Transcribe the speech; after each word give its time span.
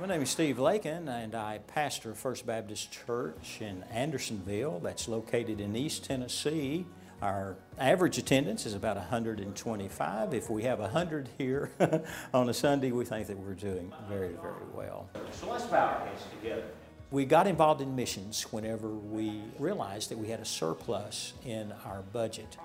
my 0.00 0.06
name 0.06 0.22
is 0.22 0.30
Steve 0.30 0.58
Lakin, 0.58 1.08
and 1.08 1.34
I 1.34 1.58
pastor 1.58 2.14
First 2.14 2.46
Baptist 2.46 2.90
Church 2.90 3.58
in 3.60 3.82
Andersonville, 3.92 4.80
that's 4.80 5.08
located 5.08 5.60
in 5.60 5.76
East 5.76 6.04
Tennessee. 6.04 6.86
Our 7.20 7.56
average 7.78 8.16
attendance 8.16 8.64
is 8.64 8.72
about 8.72 8.96
125. 8.96 10.32
If 10.32 10.48
we 10.48 10.62
have 10.62 10.78
100 10.78 11.28
here 11.36 11.70
on 12.32 12.48
a 12.48 12.54
Sunday, 12.54 12.92
we 12.92 13.04
think 13.04 13.26
that 13.26 13.38
we're 13.38 13.52
doing 13.52 13.92
very, 14.08 14.32
very 14.40 14.64
well. 14.74 15.10
So 15.32 15.50
let's 15.50 15.66
bow 15.66 15.88
our 15.88 16.06
heads 16.06 16.24
together. 16.40 16.64
We 17.10 17.26
got 17.26 17.46
involved 17.46 17.82
in 17.82 17.94
missions 17.94 18.44
whenever 18.44 18.88
we 18.88 19.42
realized 19.58 20.10
that 20.10 20.16
we 20.16 20.28
had 20.28 20.40
a 20.40 20.46
surplus 20.46 21.34
in 21.44 21.74
our 21.84 22.00
budget. 22.00 22.56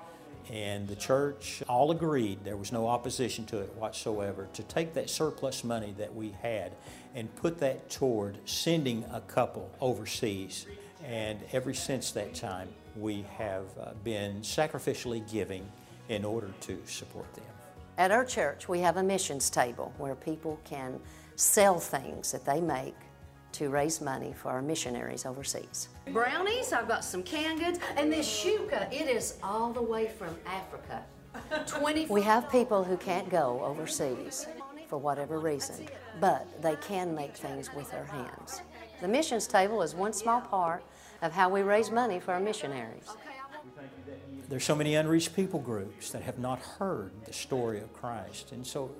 And 0.50 0.88
the 0.88 0.96
church 0.96 1.64
all 1.68 1.90
agreed, 1.92 2.44
there 2.44 2.56
was 2.56 2.72
no 2.72 2.88
opposition 2.88 3.46
to 3.48 3.60
it 3.60 3.74
whatsoever, 3.76 4.48
to 4.54 4.64
take 4.64 4.94
that 4.94 5.10
surplus 5.10 5.64
money 5.64 5.96
that 5.98 6.14
we 6.16 6.36
had 6.42 6.72
and 7.16 7.34
put 7.38 7.58
that 7.60 7.90
toward 7.90 8.38
sending 8.46 9.06
a 9.12 9.22
couple 9.22 9.72
overseas. 9.82 10.68
And 11.04 11.40
ever 11.54 11.74
since 11.74 12.12
that 12.12 12.36
time, 12.36 12.68
we 12.96 13.26
have 13.38 13.66
uh, 13.80 13.92
been 14.04 14.42
sacrificially 14.42 15.30
giving 15.32 15.66
in 16.10 16.24
order 16.24 16.50
to 16.62 16.80
support 16.86 17.34
them. 17.34 17.46
At 17.98 18.12
our 18.12 18.26
church, 18.26 18.68
we 18.68 18.80
have 18.82 18.98
a 18.98 19.04
missions 19.04 19.50
table 19.50 19.94
where 19.98 20.16
people 20.16 20.60
can 20.66 21.00
sell 21.38 21.80
things 21.80 22.32
that 22.34 22.46
they 22.46 22.60
make 22.60 22.96
to 23.54 23.70
raise 23.70 24.02
money 24.02 24.34
for 24.34 24.50
our 24.50 24.62
missionaries 24.62 25.26
overseas. 25.26 25.88
Brownies, 26.12 26.74
I've 26.74 26.90
got 26.90 27.06
some 27.06 27.24
canned 27.24 27.62
goods, 27.62 27.80
and 27.96 28.12
this 28.12 28.28
shuka, 28.28 28.92
it 28.92 29.08
is 29.08 29.38
all 29.42 29.72
the 29.72 29.82
way 29.82 30.10
from 30.10 30.36
Africa. 30.46 31.04
20 31.68 32.06
we 32.08 32.22
have 32.22 32.50
people 32.50 32.84
who 32.84 32.96
can't 32.96 33.30
go 33.30 33.62
overseas 33.62 34.48
for 34.88 34.98
whatever 34.98 35.40
reason, 35.40 35.88
but 36.20 36.62
they 36.62 36.76
can 36.78 37.16
make 37.16 37.36
things 37.36 37.74
with 37.74 37.92
their 37.92 38.06
hands. 38.06 38.62
The 39.02 39.08
missions 39.08 39.48
table 39.48 39.82
is 39.82 39.94
one 39.94 40.14
small 40.14 40.42
part 40.42 40.84
of 41.22 41.32
how 41.32 41.50
we 41.50 41.62
raise 41.62 41.92
money 41.92 42.20
for 42.20 42.34
our 42.34 42.40
missionaries. 42.40 43.10
There's 44.48 44.64
so 44.64 44.76
many 44.76 44.96
unreached 44.96 45.36
people 45.36 45.60
groups 45.60 46.12
that 46.12 46.22
have 46.22 46.38
not 46.38 46.60
heard 46.60 47.12
the 47.26 47.34
story 47.34 47.80
of 47.80 47.92
Christ. 47.94 48.52
And 48.52 48.66
so, 48.66 48.92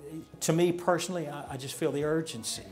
to 0.42 0.54
me 0.54 0.72
personally, 0.72 1.30
I, 1.30 1.54
I 1.54 1.58
just 1.58 1.76
feel 1.76 1.92
the 1.92 2.04
urgency 2.04 2.66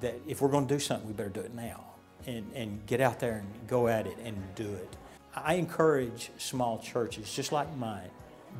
that 0.00 0.14
if 0.26 0.40
we're 0.40 0.48
going 0.48 0.66
to 0.66 0.74
do 0.74 0.78
something, 0.78 1.06
we 1.06 1.12
better 1.12 1.28
do 1.28 1.40
it 1.40 1.54
now 1.54 1.84
and, 2.26 2.50
and 2.54 2.86
get 2.86 3.00
out 3.00 3.18
there 3.18 3.38
and 3.38 3.68
go 3.68 3.88
at 3.88 4.06
it 4.06 4.16
and 4.22 4.36
do 4.54 4.72
it. 4.74 4.96
I 5.34 5.54
encourage 5.54 6.30
small 6.38 6.78
churches 6.78 7.32
just 7.32 7.52
like 7.52 7.74
mine, 7.76 8.10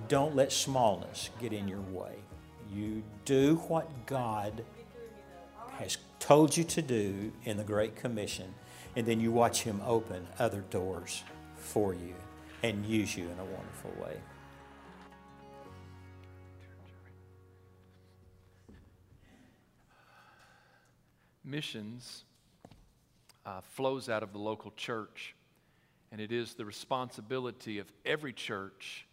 don't 0.08 0.34
let 0.34 0.52
smallness 0.52 1.30
get 1.40 1.52
in 1.52 1.68
your 1.68 1.80
way. 1.80 2.14
You 2.74 3.02
do 3.24 3.56
what 3.68 4.06
God 4.06 4.64
has 5.72 5.98
told 6.18 6.56
you 6.56 6.64
to 6.64 6.82
do 6.82 7.32
in 7.44 7.56
the 7.56 7.64
Great 7.64 7.96
Commission, 7.96 8.54
and 8.96 9.06
then 9.06 9.20
you 9.20 9.32
watch 9.32 9.62
Him 9.62 9.80
open 9.86 10.26
other 10.38 10.62
doors 10.70 11.22
for 11.56 11.94
you 11.94 12.14
and 12.62 12.86
use 12.86 13.16
you 13.16 13.24
in 13.24 13.38
a 13.38 13.44
wonderful 13.44 13.92
way. 14.02 14.16
missions 21.44 22.24
uh, 23.44 23.60
flows 23.60 24.08
out 24.08 24.22
of 24.22 24.32
the 24.32 24.38
local 24.38 24.72
church, 24.76 25.34
and 26.10 26.20
it 26.20 26.32
is 26.32 26.54
the 26.54 26.64
responsibility 26.64 27.78
of 27.78 27.86
every 28.06 28.32
church 28.32 29.06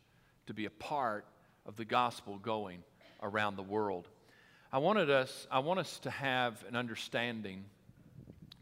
to 0.48 0.54
be 0.54 0.66
a 0.66 0.70
part 0.70 1.26
of 1.66 1.76
the 1.76 1.86
gospel 1.86 2.38
going 2.38 2.84
around 3.22 3.56
the 3.56 3.64
world. 3.64 4.08
I 4.72 4.78
wanted 4.78 5.10
us, 5.10 5.48
I 5.52 5.60
want 5.60 5.80
us 5.80 6.00
to 6.00 6.10
have 6.10 6.64
an 6.68 6.76
understanding 6.76 7.66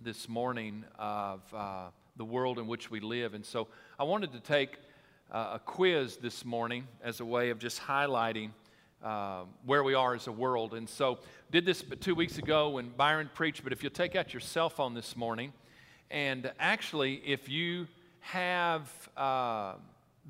this 0.02 0.30
morning 0.30 0.86
of 0.98 1.42
uh, 1.54 1.88
the 2.16 2.26
world 2.26 2.60
in 2.60 2.68
which 2.68 2.90
we 2.90 3.00
live, 3.00 3.34
and 3.34 3.46
so 3.46 3.68
I 4.00 4.04
wanted 4.04 4.32
to 4.34 4.40
take 4.40 4.78
uh, 5.32 5.52
a 5.56 5.60
quiz 5.60 6.18
this 6.18 6.46
morning 6.46 6.88
as 7.04 7.20
a 7.20 7.26
way 7.26 7.50
of 7.50 7.60
just 7.60 7.82
highlighting 7.82 8.52
uh, 9.04 9.44
where 9.66 9.84
we 9.84 9.94
are 9.94 10.16
as 10.16 10.28
a 10.28 10.32
world. 10.32 10.74
And 10.74 10.88
so, 10.90 11.20
did 11.52 11.66
this 11.66 11.84
two 12.00 12.16
weeks 12.16 12.38
ago 12.38 12.70
when 12.70 12.90
Byron 12.90 13.30
preached. 13.34 13.64
But 13.64 13.74
if 13.74 13.84
you'll 13.84 13.92
take 13.92 14.16
out 14.16 14.34
your 14.34 14.42
cell 14.42 14.70
phone 14.70 14.94
this 14.94 15.16
morning, 15.16 15.54
and 16.10 16.52
actually, 16.60 17.16
if 17.26 17.50
you 17.50 17.88
have 18.22 18.90
uh, 19.16 19.74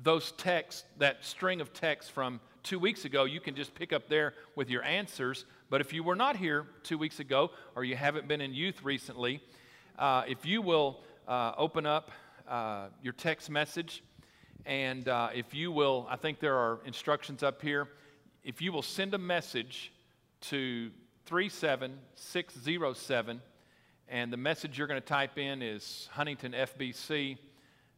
those 0.02 0.32
texts, 0.32 0.84
that 0.98 1.24
string 1.24 1.60
of 1.60 1.72
texts 1.72 2.10
from 2.10 2.40
two 2.68 2.78
weeks 2.78 3.04
ago, 3.06 3.24
you 3.24 3.40
can 3.40 3.56
just 3.56 3.74
pick 3.74 3.94
up 3.94 4.10
there 4.10 4.34
with 4.54 4.68
your 4.68 4.82
answers. 4.82 5.46
But 5.70 5.80
if 5.80 5.94
you 5.94 6.02
were 6.02 6.14
not 6.14 6.36
here 6.36 6.66
two 6.82 6.98
weeks 6.98 7.18
ago, 7.18 7.50
or 7.74 7.82
you 7.82 7.96
haven't 7.96 8.28
been 8.28 8.42
in 8.42 8.52
youth 8.52 8.84
recently, 8.84 9.40
uh, 9.98 10.24
if 10.28 10.44
you 10.44 10.60
will 10.60 11.00
uh, 11.26 11.52
open 11.56 11.86
up 11.86 12.10
uh, 12.46 12.88
your 13.02 13.14
text 13.14 13.48
message, 13.48 14.02
and 14.66 15.08
uh, 15.08 15.30
if 15.34 15.54
you 15.54 15.72
will, 15.72 16.06
I 16.10 16.16
think 16.16 16.40
there 16.40 16.56
are 16.56 16.80
instructions 16.84 17.42
up 17.42 17.62
here 17.62 17.88
if 18.44 18.60
you 18.60 18.70
will 18.70 18.82
send 18.82 19.14
a 19.14 19.18
message 19.18 19.90
to 20.42 20.90
37607, 21.24 23.40
and 24.10 24.30
the 24.30 24.36
message 24.36 24.76
you're 24.76 24.86
going 24.86 25.00
to 25.00 25.06
type 25.06 25.38
in 25.38 25.62
is 25.62 26.06
Huntington 26.12 26.52
FBC. 26.52 27.38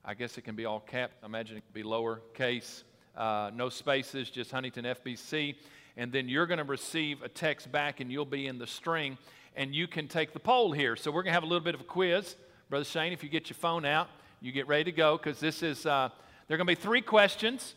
I 0.05 0.15
guess 0.15 0.39
it 0.39 0.43
can 0.43 0.55
be 0.55 0.65
all 0.65 0.79
caps. 0.79 1.17
I 1.25 1.27
imagine 1.27 1.57
it 1.57 1.65
can 1.73 1.73
be 1.73 1.83
lowercase, 1.83 2.85
uh, 3.17 3.51
no 3.55 3.69
spaces, 3.69 4.31
just 4.31 4.51
Huntington 4.51 4.85
FBC. 4.85 5.57
And 5.97 6.13
then 6.13 6.29
you're 6.29 6.47
going 6.47 6.59
to 6.59 6.65
receive 6.65 7.23
a 7.23 7.29
text 7.29 7.71
back, 7.71 8.01
and 8.01 8.11
you'll 8.11 8.25
be 8.25 8.47
in 8.47 8.59
the 8.59 8.67
string, 8.67 9.19
and 9.57 9.75
you 9.75 9.87
can 9.87 10.09
take 10.09 10.33
the 10.33 10.41
poll 10.41 10.73
here. 10.73 10.97
So 10.97 11.11
we're 11.11 11.23
going 11.23 11.33
to 11.33 11.35
have 11.35 11.43
a 11.43 11.47
little 11.47 11.65
bit 11.65 11.75
of 11.75 11.81
a 11.81 11.85
quiz. 11.85 12.37
Brother 12.69 12.85
Shane, 12.85 13.13
if 13.13 13.23
you 13.23 13.29
get 13.29 13.51
your 13.51 13.57
phone 13.57 13.85
out, 13.85 14.09
you 14.41 14.53
get 14.53 14.67
ready 14.69 14.85
to 14.85 14.93
go, 14.93 15.17
because 15.17 15.41
this 15.41 15.63
is, 15.63 15.85
uh, 15.85 16.09
there 16.47 16.55
are 16.55 16.59
going 16.59 16.67
to 16.67 16.77
be 16.77 16.81
three 16.81 17.03
questions. 17.03 17.75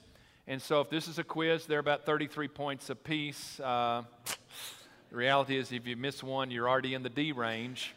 And 0.48 0.62
so, 0.62 0.82
if 0.82 0.90
this 0.90 1.08
is 1.08 1.20
a 1.20 1.24
quiz, 1.24 1.66
they're 1.66 1.80
about 1.80 2.06
33 2.06 2.50
points 2.50 2.90
apiece. 2.90 3.60
Uh, 3.60 4.04
the 5.10 5.16
reality 5.16 5.58
is, 5.58 5.72
if 5.72 5.88
you 5.88 5.96
miss 5.96 6.22
one, 6.22 6.52
you're 6.52 6.68
already 6.68 6.94
in 6.94 7.02
the 7.02 7.10
D 7.10 7.32
range. 7.32 7.96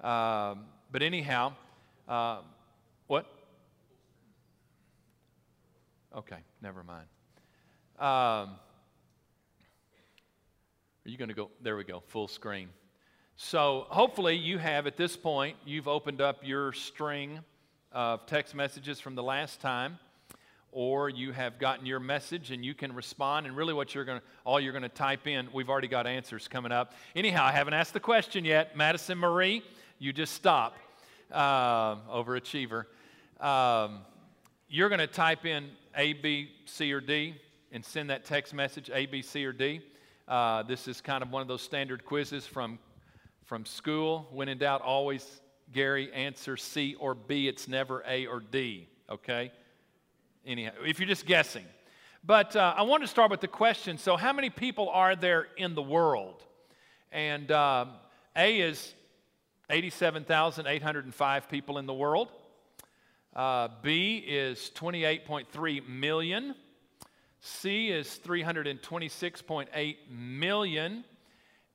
Uh, 0.00 0.54
but 0.92 1.02
anyhow, 1.02 1.54
uh, 2.06 2.38
what? 3.06 3.26
Okay, 6.18 6.38
never 6.60 6.82
mind. 6.82 7.06
Um, 7.96 8.04
are 8.04 8.56
you 11.04 11.16
going 11.16 11.28
to 11.28 11.34
go? 11.34 11.48
There 11.62 11.76
we 11.76 11.84
go, 11.84 12.02
full 12.08 12.26
screen. 12.26 12.70
So, 13.36 13.86
hopefully, 13.88 14.34
you 14.34 14.58
have 14.58 14.88
at 14.88 14.96
this 14.96 15.16
point, 15.16 15.56
you've 15.64 15.86
opened 15.86 16.20
up 16.20 16.40
your 16.42 16.72
string 16.72 17.38
of 17.92 18.26
text 18.26 18.56
messages 18.56 18.98
from 18.98 19.14
the 19.14 19.22
last 19.22 19.60
time 19.60 20.00
or 20.72 21.08
you 21.08 21.30
have 21.30 21.60
gotten 21.60 21.86
your 21.86 22.00
message 22.00 22.50
and 22.50 22.64
you 22.64 22.74
can 22.74 22.92
respond 22.96 23.46
and 23.46 23.56
really 23.56 23.72
what 23.72 23.94
you're 23.94 24.04
going 24.04 24.18
to 24.18 24.24
all 24.44 24.60
you're 24.60 24.72
going 24.72 24.82
to 24.82 24.88
type 24.88 25.26
in 25.26 25.48
we've 25.54 25.70
already 25.70 25.88
got 25.88 26.06
answers 26.06 26.46
coming 26.46 26.70
up 26.70 26.92
anyhow 27.16 27.42
i 27.42 27.50
haven't 27.50 27.72
asked 27.72 27.94
the 27.94 28.00
question 28.00 28.44
yet 28.44 28.76
madison 28.76 29.16
marie 29.16 29.62
you 29.98 30.12
just 30.12 30.34
stop 30.34 30.76
uh, 31.32 31.96
overachiever 32.12 32.84
um, 33.40 34.00
you're 34.68 34.88
going 34.88 34.98
to 34.98 35.06
type 35.06 35.46
in 35.46 35.70
a 35.96 36.12
b 36.14 36.50
c 36.64 36.92
or 36.92 37.00
d 37.00 37.34
and 37.72 37.84
send 37.84 38.10
that 38.10 38.24
text 38.24 38.54
message 38.54 38.90
a 38.92 39.06
b 39.06 39.22
c 39.22 39.44
or 39.44 39.52
d 39.52 39.80
uh, 40.28 40.62
this 40.62 40.88
is 40.88 41.00
kind 41.00 41.22
of 41.22 41.30
one 41.30 41.42
of 41.42 41.48
those 41.48 41.62
standard 41.62 42.04
quizzes 42.04 42.46
from 42.46 42.78
from 43.44 43.64
school 43.64 44.28
when 44.32 44.48
in 44.48 44.58
doubt 44.58 44.82
always 44.82 45.40
gary 45.72 46.12
answer 46.12 46.56
c 46.56 46.94
or 46.98 47.14
b 47.14 47.48
it's 47.48 47.68
never 47.68 48.02
a 48.06 48.26
or 48.26 48.40
d 48.40 48.88
okay 49.10 49.50
anyhow, 50.48 50.72
if 50.84 50.98
you're 50.98 51.08
just 51.08 51.26
guessing. 51.26 51.64
But 52.24 52.56
uh, 52.56 52.74
I 52.76 52.82
want 52.82 53.02
to 53.02 53.06
start 53.06 53.30
with 53.30 53.40
the 53.40 53.48
question 53.48 53.98
so, 53.98 54.16
how 54.16 54.32
many 54.32 54.50
people 54.50 54.88
are 54.88 55.14
there 55.14 55.48
in 55.56 55.74
the 55.74 55.82
world? 55.82 56.42
And 57.12 57.50
uh, 57.50 57.86
A 58.36 58.60
is 58.60 58.94
87,805 59.70 61.48
people 61.48 61.78
in 61.78 61.86
the 61.86 61.94
world. 61.94 62.32
Uh, 63.34 63.68
B 63.82 64.24
is 64.26 64.70
28.3 64.74 65.88
million. 65.88 66.54
C 67.40 67.88
is 67.88 68.20
326.8 68.24 69.96
million. 70.10 71.04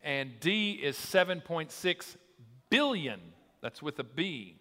And 0.01 0.39
D 0.39 0.71
is 0.73 0.97
7.6 0.97 2.15
billion. 2.69 3.19
That's 3.61 3.81
with 3.81 4.00
a 4.00 4.03
B. 4.03 4.57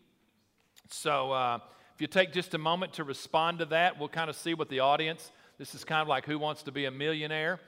So, 0.88 1.32
uh, 1.32 1.58
if 1.94 2.00
you 2.00 2.06
take 2.06 2.32
just 2.32 2.54
a 2.54 2.58
moment 2.58 2.94
to 2.94 3.04
respond 3.04 3.58
to 3.58 3.64
that, 3.66 3.98
we'll 3.98 4.08
kind 4.08 4.30
of 4.30 4.36
see 4.36 4.54
what 4.54 4.68
the 4.68 4.80
audience, 4.80 5.30
this 5.58 5.74
is 5.74 5.84
kind 5.84 6.00
of 6.00 6.08
like 6.08 6.24
Who 6.24 6.38
Wants 6.38 6.62
to 6.64 6.72
Be 6.72 6.84
a 6.86 6.90
Millionaire? 6.90 7.60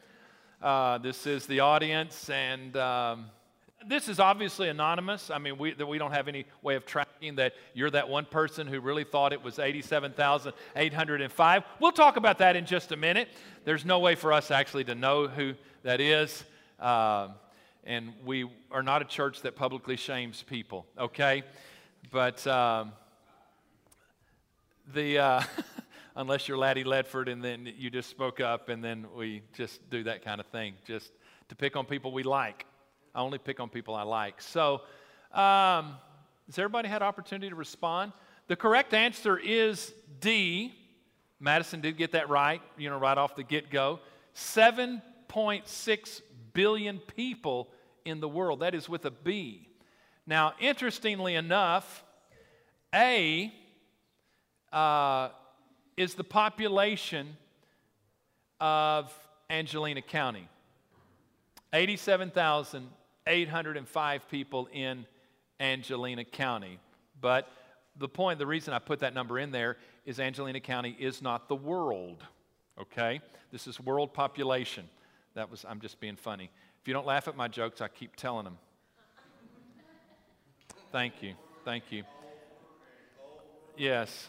Uh, 0.62 0.98
this 0.98 1.26
is 1.26 1.46
the 1.46 1.60
audience, 1.60 2.30
and 2.30 2.76
um, 2.76 3.26
this 3.88 4.08
is 4.08 4.20
obviously 4.20 4.68
anonymous. 4.68 5.30
I 5.30 5.38
mean, 5.38 5.58
we, 5.58 5.74
we 5.74 5.98
don't 5.98 6.12
have 6.12 6.28
any 6.28 6.46
way 6.62 6.76
of 6.76 6.86
tracking 6.86 7.36
that 7.36 7.54
you're 7.74 7.90
that 7.90 8.08
one 8.08 8.24
person 8.24 8.66
who 8.66 8.80
really 8.80 9.04
thought 9.04 9.32
it 9.32 9.42
was 9.42 9.58
87,805. 9.58 11.62
We'll 11.80 11.92
talk 11.92 12.16
about 12.16 12.38
that 12.38 12.56
in 12.56 12.66
just 12.66 12.92
a 12.92 12.96
minute. 12.96 13.28
There's 13.64 13.84
no 13.84 13.98
way 13.98 14.14
for 14.14 14.32
us 14.32 14.50
actually 14.50 14.84
to 14.84 14.94
know 14.94 15.28
who 15.28 15.54
that 15.82 16.00
is. 16.00 16.44
Uh, 16.78 17.28
and 17.84 18.12
we 18.24 18.48
are 18.70 18.82
not 18.82 19.02
a 19.02 19.04
church 19.04 19.42
that 19.42 19.56
publicly 19.56 19.96
shames 19.96 20.42
people, 20.42 20.86
okay? 20.98 21.42
But 22.10 22.46
um, 22.46 22.92
the, 24.92 25.18
uh, 25.18 25.42
unless 26.16 26.48
you're 26.48 26.58
Laddie 26.58 26.84
Ledford 26.84 27.30
and 27.30 27.44
then 27.44 27.70
you 27.76 27.90
just 27.90 28.08
spoke 28.08 28.40
up 28.40 28.68
and 28.68 28.82
then 28.82 29.06
we 29.14 29.42
just 29.54 29.88
do 29.90 30.04
that 30.04 30.24
kind 30.24 30.40
of 30.40 30.46
thing, 30.46 30.74
just 30.86 31.12
to 31.48 31.54
pick 31.54 31.76
on 31.76 31.84
people 31.84 32.12
we 32.12 32.22
like. 32.22 32.66
I 33.14 33.20
only 33.20 33.38
pick 33.38 33.60
on 33.60 33.68
people 33.68 33.94
I 33.94 34.02
like. 34.02 34.42
So, 34.42 34.82
um, 35.32 35.96
has 36.46 36.58
everybody 36.58 36.88
had 36.88 37.02
opportunity 37.02 37.48
to 37.48 37.54
respond? 37.54 38.12
The 38.48 38.56
correct 38.56 38.92
answer 38.92 39.38
is 39.38 39.94
D. 40.20 40.74
Madison 41.40 41.80
did 41.80 41.96
get 41.96 42.12
that 42.12 42.28
right, 42.28 42.60
you 42.76 42.90
know, 42.90 42.98
right 42.98 43.16
off 43.16 43.36
the 43.36 43.42
get 43.42 43.70
go. 43.70 44.00
7.6 44.34 46.20
billion 46.52 46.98
people 46.98 47.68
in 48.04 48.20
the 48.20 48.28
world. 48.28 48.60
That 48.60 48.74
is 48.74 48.88
with 48.88 49.04
a 49.04 49.10
B. 49.10 49.68
Now, 50.26 50.54
interestingly 50.58 51.34
enough, 51.34 52.04
A 52.94 53.52
uh, 54.72 55.28
is 55.96 56.14
the 56.14 56.24
population 56.24 57.36
of 58.60 59.12
Angelina 59.50 60.02
County 60.02 60.48
87,805 63.26 64.28
people 64.28 64.68
in 64.72 65.06
Angelina 65.60 66.24
County. 66.24 66.78
But 67.20 67.48
the 67.96 68.08
point, 68.08 68.38
the 68.38 68.46
reason 68.46 68.74
I 68.74 68.78
put 68.78 69.00
that 69.00 69.14
number 69.14 69.38
in 69.38 69.50
there 69.50 69.76
is 70.04 70.20
Angelina 70.20 70.60
County 70.60 70.96
is 70.98 71.22
not 71.22 71.48
the 71.48 71.56
world. 71.56 72.22
Okay? 72.80 73.20
This 73.50 73.66
is 73.66 73.80
world 73.80 74.12
population. 74.12 74.88
That 75.34 75.50
was, 75.50 75.64
I'm 75.68 75.80
just 75.80 76.00
being 76.00 76.16
funny. 76.16 76.50
If 76.82 76.88
you 76.88 76.94
don't 76.94 77.06
laugh 77.06 77.28
at 77.28 77.36
my 77.36 77.48
jokes, 77.48 77.80
I 77.80 77.88
keep 77.88 78.14
telling 78.16 78.44
them. 78.44 78.58
Thank 80.92 81.22
you. 81.22 81.34
Thank 81.64 81.90
you. 81.90 82.04
Yes. 83.76 84.28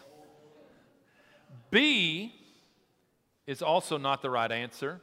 B 1.70 2.34
is 3.46 3.62
also 3.62 3.98
not 3.98 4.22
the 4.22 4.30
right 4.30 4.50
answer, 4.50 5.00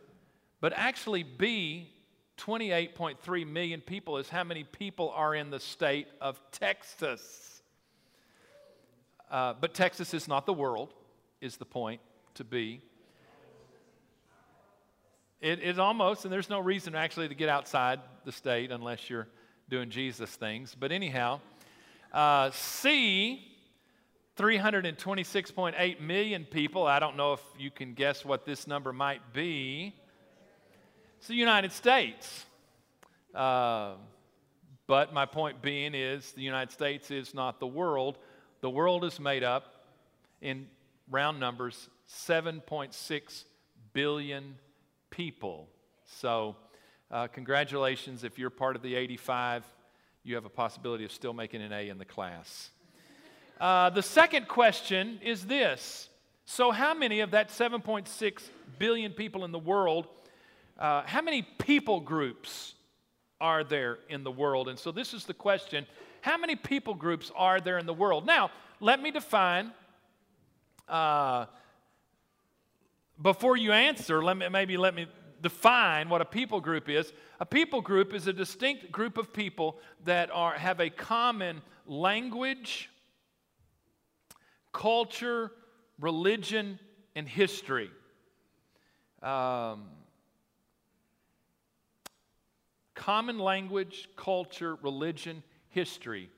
but 0.59 0.73
actually, 0.75 1.23
B, 1.23 1.92
28.3 2.37 3.47
million 3.47 3.81
people, 3.81 4.17
is 4.17 4.29
how 4.29 4.43
many 4.43 4.63
people 4.63 5.11
are 5.15 5.35
in 5.35 5.49
the 5.49 5.59
state 5.59 6.07
of 6.19 6.39
Texas. 6.51 7.61
Uh, 9.29 9.53
but 9.59 9.73
Texas 9.73 10.13
is 10.13 10.27
not 10.27 10.45
the 10.45 10.53
world, 10.53 10.93
is 11.41 11.57
the 11.57 11.65
point 11.65 12.01
to 12.35 12.43
be. 12.43 12.81
It 15.41 15.59
is 15.59 15.77
almost, 15.77 16.23
and 16.23 16.31
there's 16.31 16.49
no 16.49 16.59
reason 16.59 16.95
actually 16.95 17.27
to 17.27 17.35
get 17.35 17.49
outside 17.49 17.99
the 18.23 18.31
state 18.31 18.71
unless 18.71 19.09
you're 19.09 19.27
doing 19.69 19.89
Jesus 19.89 20.29
things. 20.29 20.75
But 20.79 20.91
anyhow, 20.91 21.41
uh, 22.13 22.51
C, 22.51 23.53
326.8 24.37 25.99
million 25.99 26.45
people. 26.45 26.87
I 26.87 26.99
don't 26.99 27.17
know 27.17 27.33
if 27.33 27.41
you 27.59 27.69
can 27.69 27.93
guess 27.93 28.23
what 28.23 28.45
this 28.45 28.67
number 28.67 28.93
might 28.93 29.33
be. 29.33 29.95
It's 31.23 31.29
the 31.29 31.35
United 31.35 31.71
States. 31.71 32.45
Uh, 33.33 33.93
but 34.87 35.13
my 35.13 35.25
point 35.25 35.61
being 35.61 35.95
is 35.95 36.33
the 36.33 36.41
United 36.41 36.73
States 36.73 37.11
is 37.11 37.33
not 37.33 37.61
the 37.61 37.65
world. 37.65 38.17
The 38.59 38.69
world 38.69 39.05
is 39.05 39.21
made 39.21 39.41
up, 39.41 39.85
in 40.41 40.67
round 41.09 41.39
numbers, 41.39 41.87
7.6 42.09 43.45
billion 43.93 44.55
people. 45.11 45.69
So, 46.03 46.57
uh, 47.09 47.27
congratulations. 47.27 48.25
If 48.25 48.37
you're 48.37 48.49
part 48.49 48.75
of 48.75 48.81
the 48.81 48.93
85, 48.93 49.63
you 50.25 50.35
have 50.35 50.43
a 50.43 50.49
possibility 50.49 51.05
of 51.05 51.13
still 51.13 51.31
making 51.31 51.61
an 51.61 51.71
A 51.71 51.87
in 51.87 51.99
the 51.99 52.03
class. 52.03 52.69
Uh, 53.61 53.89
the 53.91 54.03
second 54.03 54.49
question 54.49 55.21
is 55.23 55.45
this 55.45 56.09
So, 56.43 56.71
how 56.71 56.93
many 56.93 57.21
of 57.21 57.31
that 57.31 57.47
7.6 57.47 58.41
billion 58.77 59.13
people 59.13 59.45
in 59.45 59.53
the 59.53 59.57
world, 59.57 60.09
uh, 60.77 61.03
how 61.05 61.21
many 61.21 61.41
people 61.41 61.99
groups 61.99 62.75
are 63.39 63.63
there 63.63 63.99
in 64.09 64.23
the 64.23 64.31
world? 64.31 64.69
And 64.69 64.77
so, 64.77 64.91
this 64.91 65.13
is 65.13 65.25
the 65.25 65.33
question 65.33 65.85
How 66.21 66.37
many 66.37 66.55
people 66.55 66.93
groups 66.93 67.31
are 67.35 67.59
there 67.59 67.77
in 67.77 67.85
the 67.85 67.93
world? 67.93 68.25
Now, 68.25 68.51
let 68.79 69.01
me 69.01 69.11
define. 69.11 69.71
Uh, 70.87 71.45
before 73.21 73.55
you 73.55 73.71
answer, 73.71 74.23
let 74.23 74.35
me, 74.35 74.49
maybe 74.49 74.75
let 74.75 74.95
me 74.95 75.07
define 75.41 76.09
what 76.09 76.21
a 76.21 76.25
people 76.25 76.59
group 76.59 76.89
is. 76.89 77.13
A 77.39 77.45
people 77.45 77.81
group 77.81 78.13
is 78.13 78.27
a 78.27 78.33
distinct 78.33 78.91
group 78.91 79.17
of 79.17 79.31
people 79.31 79.77
that 80.05 80.29
are, 80.31 80.53
have 80.53 80.79
a 80.79 80.89
common 80.89 81.61
language, 81.85 82.89
culture, 84.71 85.51
religion, 85.99 86.79
and 87.15 87.27
history. 87.27 87.91
Um, 89.21 89.85
common 92.95 93.39
language, 93.39 94.09
culture, 94.15 94.75
religion, 94.81 95.43
history. 95.69 96.29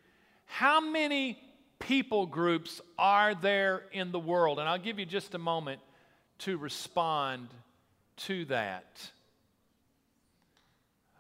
How 0.46 0.80
many 0.80 1.38
people 1.80 2.26
groups 2.26 2.82
are 2.98 3.36
there 3.36 3.84
in 3.92 4.12
the 4.12 4.20
world? 4.20 4.60
And 4.60 4.68
I'll 4.68 4.80
give 4.80 5.00
you 5.00 5.06
just 5.06 5.34
a 5.36 5.40
moment 5.40 5.82
to 6.40 6.58
respond 6.58 7.48
to 8.18 8.46
that. 8.46 9.10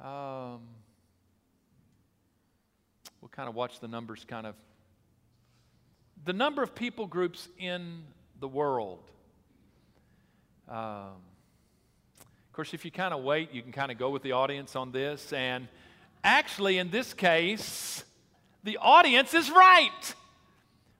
Um, 0.01 0.61
we'll 3.21 3.29
kind 3.29 3.49
of 3.49 3.55
watch 3.55 3.79
the 3.79 3.87
numbers 3.87 4.25
kind 4.27 4.45
of. 4.47 4.55
The 6.25 6.33
number 6.33 6.63
of 6.63 6.73
people 6.73 7.05
groups 7.05 7.47
in 7.57 8.03
the 8.39 8.47
world. 8.47 9.03
Um, 10.67 11.21
course, 12.55 12.73
if 12.73 12.85
you 12.85 12.91
kind 12.91 13.13
of 13.13 13.21
wait, 13.21 13.53
you 13.53 13.61
can 13.61 13.73
kind 13.73 13.91
of 13.91 13.97
go 13.97 14.09
with 14.09 14.23
the 14.23 14.31
audience 14.31 14.77
on 14.77 14.93
this. 14.93 15.33
And 15.33 15.67
actually, 16.23 16.77
in 16.77 16.89
this 16.89 17.13
case, 17.13 18.05
the 18.63 18.77
audience 18.77 19.33
is 19.33 19.51
right 19.51 20.15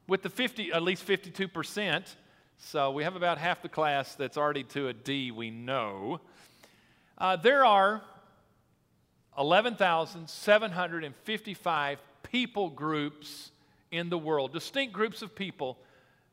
with 0.05 0.21
the 0.21 0.29
50, 0.29 0.74
at 0.74 0.83
least 0.83 1.03
52 1.03 1.47
percent. 1.47 2.17
So 2.57 2.91
we 2.91 3.05
have 3.05 3.15
about 3.15 3.38
half 3.38 3.62
the 3.62 3.69
class 3.69 4.15
that's 4.15 4.35
already 4.35 4.63
to 4.63 4.89
a 4.89 4.93
D, 4.93 5.31
we 5.31 5.50
know. 5.50 6.19
Uh, 7.17 7.38
there 7.38 7.63
are 7.63 8.01
11,755 9.38 12.00
people 12.24 12.69
groups 12.69 13.51
in 13.91 14.09
the 14.09 14.17
world, 14.17 14.51
distinct 14.51 14.93
groups 14.93 15.21
of 15.21 15.33
people 15.33 15.77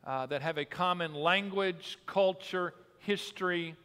uh, 0.04 0.26
that 0.26 0.42
have 0.42 0.58
a 0.58 0.64
common 0.64 1.14
language, 1.14 1.96
culture, 2.06 2.74
history, 2.98 3.76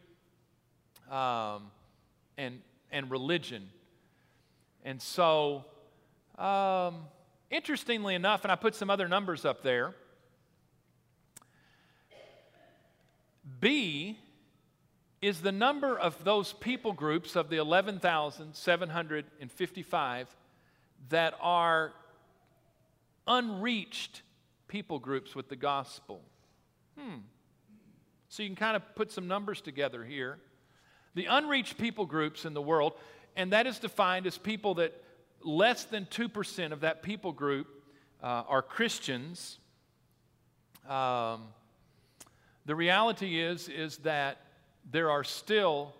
um, 1.09 1.71
and, 2.37 2.61
and 2.91 3.11
religion. 3.11 3.69
And 4.83 5.01
so, 5.01 5.65
um, 6.37 7.05
interestingly 7.49 8.13
enough, 8.15 8.43
and 8.43 8.51
I 8.51 8.55
put 8.55 8.75
some 8.75 8.89
other 8.89 9.07
numbers 9.07 9.45
up 9.45 9.63
there. 9.63 9.95
B 13.59 14.19
is 15.21 15.41
the 15.41 15.51
number 15.51 15.97
of 15.97 16.23
those 16.23 16.53
people 16.53 16.93
groups 16.93 17.35
of 17.35 17.49
the 17.49 17.57
11,755 17.57 20.35
that 21.09 21.33
are 21.41 21.93
unreached 23.25 24.21
people 24.67 24.99
groups 24.99 25.35
with 25.35 25.49
the 25.49 25.55
gospel. 25.55 26.21
Hmm. 26.97 27.15
So 28.29 28.43
you 28.43 28.49
can 28.49 28.55
kind 28.55 28.75
of 28.75 28.83
put 28.95 29.11
some 29.11 29.27
numbers 29.27 29.61
together 29.61 30.03
here. 30.03 30.37
The 31.17 31.25
unreached 31.25 31.79
people 31.79 32.05
groups 32.05 32.45
in 32.45 32.53
the 32.53 32.61
world, 32.61 32.93
and 33.35 33.51
that 33.51 33.65
is 33.65 33.79
defined 33.79 34.27
as 34.27 34.37
people 34.37 34.75
that 34.75 34.93
less 35.41 35.83
than 35.85 36.05
2% 36.05 36.71
of 36.71 36.81
that 36.81 37.01
people 37.01 37.31
group 37.31 37.65
uh, 38.21 38.43
are 38.47 38.61
Christians. 38.61 39.57
Um, 40.87 41.45
the 42.67 42.75
reality 42.75 43.41
is, 43.41 43.67
is 43.67 43.97
that 44.03 44.41
there 44.91 45.09
are 45.09 45.23
still, 45.23 45.95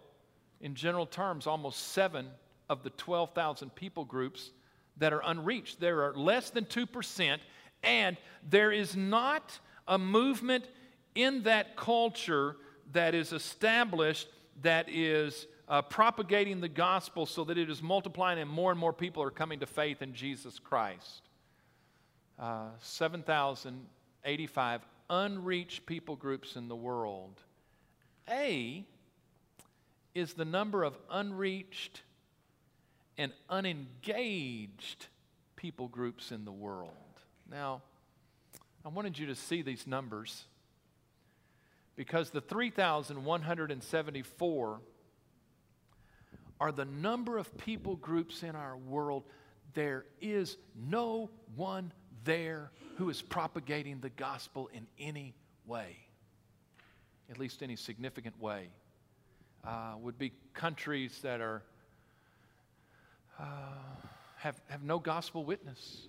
in 0.62 0.76
general 0.76 1.08
terms, 1.08 1.48
almost 1.48 1.94
seven 1.94 2.28
of 2.70 2.84
the 2.84 2.92
12,000 2.92 3.74
people 3.74 4.06
groups 4.06 4.52
that 4.98 5.14
are 5.14 5.24
unreached. 5.26 5.80
There 5.80 6.04
are 6.04 6.14
less 6.14 6.52
than 6.52 6.66
2%, 6.66 7.40
and 7.82 8.18
there 8.48 8.72
is 8.72 8.96
not 8.96 9.58
a 9.88 9.98
movement 9.98 10.66
in 11.16 11.42
that 11.42 11.76
culture 11.76 12.58
that 12.92 13.16
is 13.16 13.34
established 13.34 14.28
that 14.62 14.88
is 14.90 15.48
uh, 15.68 15.82
propagating 15.82 16.62
the 16.62 16.70
gospel 16.70 17.26
so 17.26 17.44
that 17.44 17.58
it 17.58 17.70
is 17.70 17.82
multiplying 17.82 18.40
and 18.40 18.50
more 18.50 18.72
and 18.72 18.80
more 18.80 18.94
people 18.94 19.22
are 19.22 19.32
coming 19.32 19.60
to 19.60 19.66
faith 19.66 20.02
in 20.02 20.14
Jesus 20.14 20.60
Christ. 20.60 21.24
Uh, 22.40 22.70
7,085 22.80 24.82
unreached 25.10 25.86
people 25.86 26.16
groups 26.16 26.56
in 26.56 26.68
the 26.68 26.76
world. 26.76 27.42
A 28.30 28.86
is 30.14 30.34
the 30.34 30.46
number 30.46 30.84
of 30.84 30.98
unreached 31.10 32.02
and 33.18 33.32
unengaged 33.50 35.08
people 35.56 35.88
groups 35.88 36.32
in 36.32 36.46
the 36.46 36.52
world. 36.52 36.92
Now, 37.50 37.82
I 38.86 38.90
wanted 38.90 39.18
you 39.18 39.28
to 39.28 39.36
see 39.36 39.62
these 39.62 39.88
numbers 39.88 40.46
because 41.98 42.30
the 42.30 42.40
3,174 42.40 44.82
are 46.60 46.72
the 46.72 46.86
number 46.86 47.38
of 47.38 47.56
people 47.58 47.98
groups 47.98 48.42
in 48.44 48.56
our 48.56 48.78
world. 48.78 49.26
There 49.74 50.06
is 50.22 50.56
no 50.76 51.30
one 51.56 51.92
there 52.24 52.72
who 52.96 53.10
is 53.10 53.22
propagating 53.22 54.00
the 54.00 54.12
gospel 54.12 54.70
in 54.74 54.88
any 55.00 55.36
way, 55.66 55.98
at 57.30 57.38
least 57.38 57.62
any 57.64 57.76
significant 57.76 58.40
way. 58.40 58.70
Uh, 59.66 59.96
would 60.00 60.18
be 60.18 60.32
countries 60.54 61.20
that 61.24 61.42
are 61.42 61.64
uh, 63.40 63.44
have, 64.38 64.62
have 64.70 64.84
no 64.84 65.00
gospel 65.00 65.44
witness, 65.44 66.08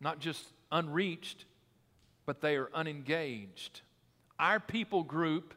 not 0.00 0.18
just 0.18 0.44
unreached, 0.72 1.44
but 2.24 2.40
they 2.40 2.56
are 2.56 2.70
unengaged. 2.74 3.82
Our 4.38 4.60
people 4.60 5.02
group 5.02 5.54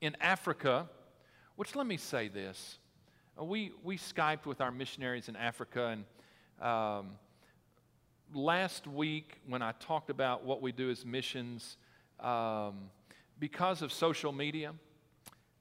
in 0.00 0.16
Africa, 0.22 0.88
which 1.56 1.76
let 1.76 1.86
me 1.86 1.98
say 1.98 2.28
this. 2.28 2.78
Uh, 3.38 3.44
we, 3.44 3.72
we 3.84 3.98
Skyped 3.98 4.46
with 4.46 4.62
our 4.62 4.70
missionaries 4.70 5.28
in 5.28 5.36
Africa, 5.36 5.94
and 6.60 6.66
um, 6.66 7.10
last 8.32 8.86
week 8.86 9.38
when 9.46 9.60
I 9.60 9.72
talked 9.72 10.08
about 10.08 10.46
what 10.46 10.62
we 10.62 10.72
do 10.72 10.88
as 10.88 11.04
missions, 11.04 11.76
um, 12.20 12.90
because 13.38 13.82
of 13.82 13.92
social 13.92 14.32
media, 14.32 14.72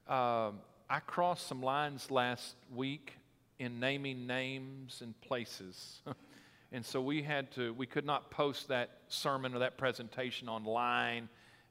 uh, 0.08 0.52
I 0.90 1.00
crossed 1.06 1.46
some 1.46 1.62
lines 1.62 2.10
last 2.10 2.56
week 2.74 3.18
in 3.60 3.82
naming 3.82 4.28
names 4.28 5.02
and 5.02 5.20
places. 5.20 6.02
and 6.72 6.86
so 6.86 7.02
we 7.02 7.22
had 7.22 7.52
to, 7.52 7.74
we 7.74 7.86
could 7.86 8.06
not 8.06 8.32
post 8.32 8.70
that 8.70 8.92
sermon 9.10 9.54
or 9.54 9.60
that 9.60 9.78
presentation 9.78 10.48
online, 10.48 11.28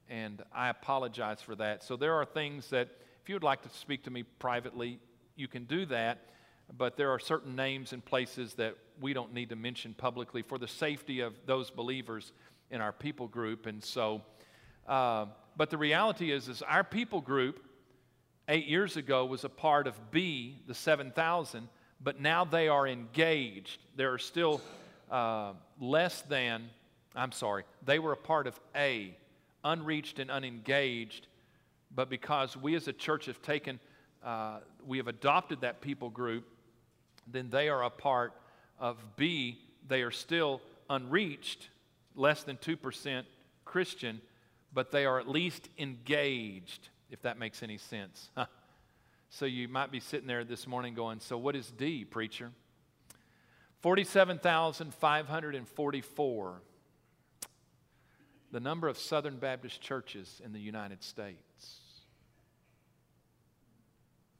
and 0.09 0.43
I 0.53 0.69
apologize 0.69 1.41
for 1.41 1.55
that. 1.55 1.83
So 1.83 1.95
there 1.95 2.15
are 2.15 2.25
things 2.25 2.69
that, 2.69 2.89
if 3.21 3.29
you 3.29 3.35
would 3.35 3.43
like 3.43 3.61
to 3.61 3.69
speak 3.69 4.03
to 4.03 4.11
me 4.11 4.23
privately, 4.23 4.99
you 5.35 5.47
can 5.47 5.65
do 5.65 5.85
that, 5.87 6.25
but 6.77 6.97
there 6.97 7.11
are 7.11 7.19
certain 7.19 7.55
names 7.55 7.93
and 7.93 8.03
places 8.03 8.53
that 8.55 8.75
we 8.99 9.13
don't 9.13 9.33
need 9.33 9.49
to 9.49 9.55
mention 9.55 9.93
publicly 9.93 10.41
for 10.41 10.57
the 10.57 10.67
safety 10.67 11.19
of 11.19 11.33
those 11.45 11.69
believers 11.69 12.31
in 12.71 12.81
our 12.81 12.91
people 12.91 13.27
group. 13.27 13.65
And 13.65 13.83
so, 13.83 14.21
uh, 14.87 15.27
but 15.55 15.69
the 15.69 15.77
reality 15.77 16.31
is, 16.31 16.47
is 16.47 16.61
our 16.61 16.83
people 16.83 17.21
group 17.21 17.63
eight 18.47 18.67
years 18.67 18.97
ago 18.97 19.25
was 19.25 19.43
a 19.43 19.49
part 19.49 19.87
of 19.87 20.11
B, 20.11 20.61
the 20.67 20.73
7,000 20.73 21.69
but 22.01 22.19
now 22.19 22.45
they 22.45 22.67
are 22.67 22.87
engaged. 22.87 23.81
There 23.95 24.13
are 24.13 24.19
still 24.19 24.61
uh, 25.11 25.53
less 25.79 26.21
than, 26.23 26.69
I'm 27.15 27.31
sorry, 27.31 27.63
they 27.83 27.99
were 27.99 28.13
a 28.13 28.17
part 28.17 28.47
of 28.47 28.59
A, 28.75 29.15
unreached 29.63 30.19
and 30.19 30.29
unengaged, 30.29 31.27
but 31.93 32.09
because 32.09 32.55
we 32.55 32.75
as 32.75 32.87
a 32.87 32.93
church 32.93 33.25
have 33.25 33.41
taken, 33.41 33.79
uh, 34.23 34.59
we 34.85 34.97
have 34.97 35.07
adopted 35.07 35.61
that 35.61 35.81
people 35.81 36.09
group, 36.09 36.45
then 37.27 37.49
they 37.49 37.69
are 37.69 37.83
a 37.83 37.89
part 37.89 38.33
of 38.79 38.97
B. 39.15 39.59
They 39.87 40.01
are 40.01 40.11
still 40.11 40.61
unreached, 40.89 41.69
less 42.15 42.43
than 42.43 42.57
2% 42.57 43.23
Christian, 43.65 44.21
but 44.73 44.91
they 44.91 45.05
are 45.05 45.19
at 45.19 45.27
least 45.27 45.69
engaged, 45.77 46.89
if 47.09 47.21
that 47.23 47.37
makes 47.37 47.63
any 47.63 47.77
sense. 47.77 48.29
So 49.31 49.45
you 49.45 49.67
might 49.67 49.91
be 49.91 49.99
sitting 49.99 50.27
there 50.27 50.43
this 50.43 50.65
morning 50.65 50.95
going, 50.95 51.19
So 51.19 51.37
what 51.37 51.55
is 51.55 51.69
D, 51.69 52.03
preacher? 52.03 52.49
47,544. 53.81 56.61
The 58.51 58.59
number 58.59 58.87
of 58.87 58.97
Southern 58.97 59.37
Baptist 59.37 59.81
churches 59.81 60.41
in 60.43 60.53
the 60.53 60.59
United 60.59 61.03
States. 61.03 61.79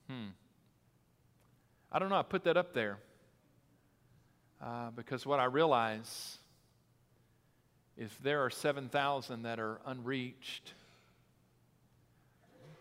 Hmm. 0.08 0.30
I 1.92 2.00
don't 2.00 2.10
know, 2.10 2.16
I 2.16 2.24
put 2.24 2.44
that 2.46 2.58
up 2.58 2.74
there 2.74 2.98
uh, 4.62 4.92
because 4.92 5.25
what 5.25 5.39
I 5.39 5.46
realize 5.46 6.38
is 7.98 8.12
there 8.24 8.44
are 8.44 8.50
7,000 8.50 9.44
that 9.44 9.60
are 9.60 9.80
unreached, 9.86 10.74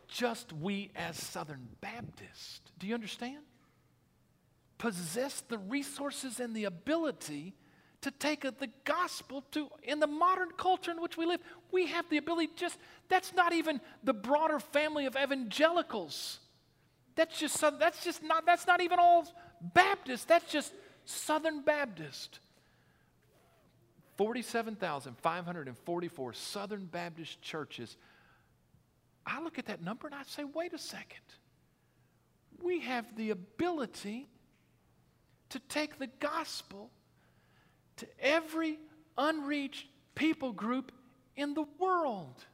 just 0.07 0.53
we 0.53 0.91
as 0.97 1.17
Southern 1.17 1.69
Baptists, 1.81 2.61
do 2.79 2.87
you 2.87 2.95
understand? 2.95 3.39
Possess 4.79 5.43
the 5.43 5.59
resources 5.59 6.41
and 6.41 6.55
the 6.55 6.65
ability 6.65 7.55
to 8.03 8.11
take 8.13 8.43
the 8.43 8.69
gospel 8.85 9.43
to 9.51 9.69
in 9.83 9.99
the 9.99 10.07
modern 10.07 10.51
culture 10.57 10.91
in 10.91 11.01
which 11.01 11.17
we 11.17 11.27
live 11.27 11.41
we 11.73 11.87
have 11.87 12.09
the 12.11 12.17
ability 12.17 12.51
just 12.57 12.79
that's 13.09 13.35
not 13.35 13.53
even 13.53 13.81
the 14.05 14.15
broader 14.15 14.61
family 14.61 15.07
of 15.07 15.17
evangelicals. 15.17 16.39
That's 17.17 17.37
just 17.39 17.61
that's 17.79 18.05
just 18.05 18.23
not 18.23 18.47
that's 18.47 18.67
not 18.67 18.81
even 18.81 18.99
all 19.01 19.27
baptist 19.61 20.29
that's 20.29 20.51
just 20.51 20.73
southern 21.05 21.63
baptist. 21.63 22.39
47,544 24.17 26.33
southern 26.33 26.87
baptist 26.87 27.41
churches. 27.41 27.97
I 29.25 29.41
look 29.41 29.61
at 29.61 29.67
that 29.67 29.81
number 29.83 30.09
and 30.09 30.15
I 30.15 30.25
say, 30.25 30.43
wait 30.43 30.75
a 30.75 30.79
second. 30.79 31.23
We 32.61 32.81
have 32.81 33.15
the 33.17 33.31
ability 33.31 34.29
to 35.51 35.61
take 35.61 36.01
the 36.01 36.09
gospel 36.19 36.91
to 37.99 38.07
every 38.21 38.79
unreached 39.17 39.87
people 40.15 40.53
group 40.53 40.93
in 41.37 41.55
the 41.55 41.65
world. 41.79 42.45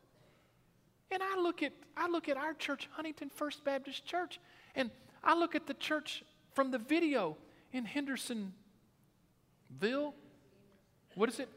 And 1.10 1.22
I 1.22 1.40
look 1.40 1.62
at 1.62 1.72
I 1.96 2.08
look 2.08 2.28
at 2.28 2.36
our 2.36 2.54
church, 2.54 2.88
Huntington 2.92 3.30
First 3.30 3.64
Baptist 3.64 4.04
Church, 4.04 4.40
and 4.74 4.90
I 5.22 5.38
look 5.38 5.54
at 5.54 5.66
the 5.66 5.74
church 5.74 6.24
from 6.54 6.72
the 6.72 6.78
video 6.78 7.36
in 7.72 7.84
Hendersonville. 7.84 8.52
What 11.14 11.28
is 11.28 11.38
it? 11.38 11.48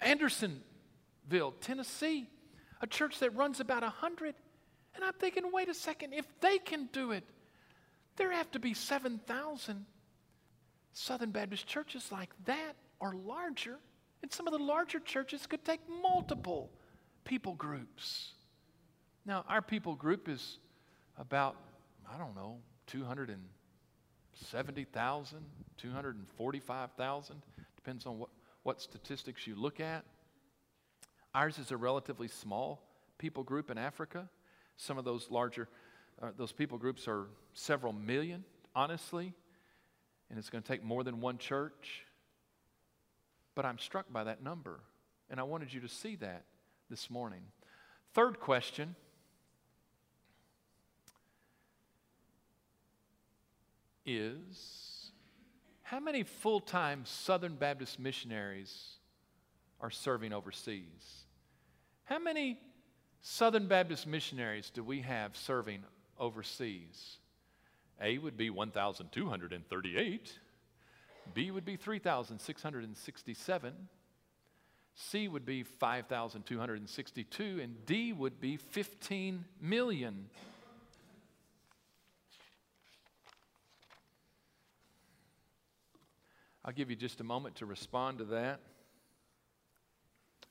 Andersonville, 0.00 1.52
Tennessee 1.60 2.26
a 2.80 2.86
church 2.86 3.18
that 3.18 3.34
runs 3.36 3.60
about 3.60 3.82
100. 3.82 4.34
And 4.94 5.04
I'm 5.04 5.12
thinking, 5.14 5.44
wait 5.52 5.68
a 5.68 5.74
second, 5.74 6.12
if 6.12 6.26
they 6.40 6.58
can 6.58 6.88
do 6.92 7.12
it, 7.12 7.24
there 8.16 8.32
have 8.32 8.50
to 8.52 8.58
be 8.58 8.74
7,000 8.74 9.86
Southern 10.92 11.30
Baptist 11.30 11.66
churches 11.66 12.10
like 12.10 12.30
that 12.46 12.74
are 13.00 13.14
larger. 13.14 13.78
And 14.22 14.32
some 14.32 14.46
of 14.46 14.52
the 14.52 14.58
larger 14.58 15.00
churches 15.00 15.46
could 15.46 15.64
take 15.64 15.80
multiple 16.02 16.70
people 17.24 17.54
groups. 17.54 18.32
Now, 19.24 19.46
our 19.48 19.62
people 19.62 19.94
group 19.94 20.28
is 20.28 20.58
about, 21.18 21.56
I 22.12 22.18
don't 22.18 22.34
know, 22.34 22.58
270,000, 22.86 25.38
245,000, 25.76 27.42
depends 27.76 28.06
on 28.06 28.18
what, 28.18 28.30
what 28.62 28.80
statistics 28.80 29.46
you 29.46 29.54
look 29.54 29.80
at. 29.80 30.04
Ours 31.34 31.58
is 31.58 31.70
a 31.70 31.76
relatively 31.76 32.28
small 32.28 32.82
people 33.18 33.42
group 33.42 33.70
in 33.70 33.76
Africa. 33.78 34.28
Some 34.76 34.98
of 34.98 35.04
those 35.04 35.30
larger, 35.30 35.68
uh, 36.20 36.30
those 36.36 36.52
people 36.52 36.78
groups 36.78 37.06
are 37.06 37.26
several 37.54 37.92
million, 37.92 38.44
honestly, 38.74 39.34
and 40.30 40.38
it's 40.38 40.48
going 40.48 40.62
to 40.62 40.68
take 40.68 40.84
more 40.84 41.04
than 41.04 41.20
one 41.20 41.36
church. 41.36 42.06
But 43.54 43.66
I'm 43.66 43.78
struck 43.78 44.10
by 44.12 44.24
that 44.24 44.42
number, 44.42 44.80
and 45.28 45.40
I 45.40 45.42
wanted 45.42 45.72
you 45.72 45.80
to 45.80 45.88
see 45.88 46.16
that 46.16 46.44
this 46.88 47.10
morning. 47.10 47.42
Third 48.14 48.40
question 48.40 48.94
is 54.06 55.10
how 55.82 56.00
many 56.00 56.22
full 56.22 56.60
time 56.60 57.02
Southern 57.04 57.56
Baptist 57.56 57.98
missionaries 57.98 58.98
are 59.80 59.90
serving 59.90 60.32
overseas? 60.32 61.24
How 62.04 62.18
many 62.18 62.58
Southern 63.20 63.66
Baptist 63.66 64.06
missionaries 64.06 64.70
do 64.70 64.82
we 64.82 65.00
have 65.00 65.36
serving 65.36 65.82
overseas? 66.18 67.18
A 68.00 68.18
would 68.18 68.36
be 68.36 68.50
1,238. 68.50 70.38
B 71.34 71.50
would 71.50 71.64
be 71.64 71.76
3,667. 71.76 73.74
C 74.94 75.28
would 75.28 75.46
be 75.46 75.62
5,262. 75.62 77.60
And 77.62 77.86
D 77.86 78.12
would 78.12 78.40
be 78.40 78.56
15 78.56 79.44
million. 79.60 80.26
I'll 86.64 86.72
give 86.72 86.90
you 86.90 86.96
just 86.96 87.20
a 87.20 87.24
moment 87.24 87.56
to 87.56 87.66
respond 87.66 88.18
to 88.18 88.24
that. 88.26 88.60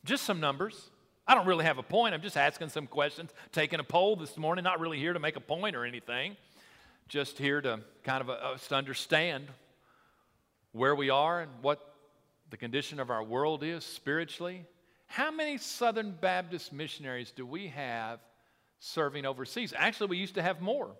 Just 0.05 0.23
some 0.23 0.39
numbers. 0.39 0.89
I 1.27 1.35
don't 1.35 1.45
really 1.45 1.65
have 1.65 1.77
a 1.77 1.83
point. 1.83 2.15
I'm 2.15 2.21
just 2.21 2.37
asking 2.37 2.69
some 2.69 2.87
questions, 2.87 3.31
taking 3.51 3.79
a 3.79 3.83
poll 3.83 4.15
this 4.15 4.35
morning, 4.35 4.63
not 4.63 4.79
really 4.79 4.97
here 4.97 5.13
to 5.13 5.19
make 5.19 5.35
a 5.35 5.41
point 5.41 5.75
or 5.75 5.85
anything. 5.85 6.35
Just 7.09 7.39
here 7.39 7.59
to 7.59 7.79
kind 8.03 8.21
of 8.21 8.29
uh, 8.29 8.33
us 8.33 8.67
to 8.67 8.75
understand 8.75 9.47
where 10.73 10.93
we 10.93 11.09
are 11.09 11.41
and 11.41 11.51
what 11.63 11.95
the 12.51 12.57
condition 12.57 12.99
of 12.99 13.09
our 13.09 13.23
world 13.23 13.63
is 13.63 13.83
spiritually. 13.83 14.63
How 15.07 15.31
many 15.31 15.57
Southern 15.57 16.11
Baptist 16.11 16.71
missionaries 16.71 17.31
do 17.31 17.47
we 17.47 17.67
have 17.69 18.19
serving 18.79 19.25
overseas? 19.25 19.73
Actually, 19.75 20.11
we 20.11 20.17
used 20.17 20.35
to 20.35 20.43
have 20.43 20.61
more. 20.61 20.91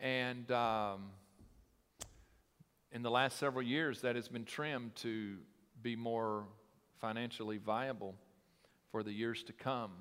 And 0.00 0.50
um, 0.50 1.10
in 2.90 3.02
the 3.02 3.10
last 3.10 3.38
several 3.38 3.62
years, 3.62 4.00
that 4.00 4.16
has 4.16 4.26
been 4.26 4.44
trimmed 4.44 4.96
to 4.96 5.36
be 5.82 5.94
more 5.94 6.44
financially 7.00 7.58
viable 7.58 8.16
for 8.90 9.04
the 9.04 9.12
years 9.12 9.44
to 9.44 9.52
come. 9.52 9.92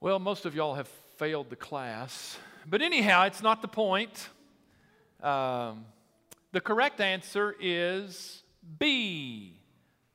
Well, 0.00 0.20
most 0.20 0.46
of 0.46 0.54
y'all 0.54 0.76
have 0.76 0.88
failed 1.16 1.50
the 1.50 1.56
class. 1.56 2.38
But 2.68 2.82
anyhow, 2.82 3.26
it's 3.26 3.42
not 3.42 3.62
the 3.62 3.68
point. 3.68 4.28
Um, 5.22 5.84
the 6.52 6.60
correct 6.60 7.00
answer 7.00 7.54
is 7.60 8.42
B 8.78 9.52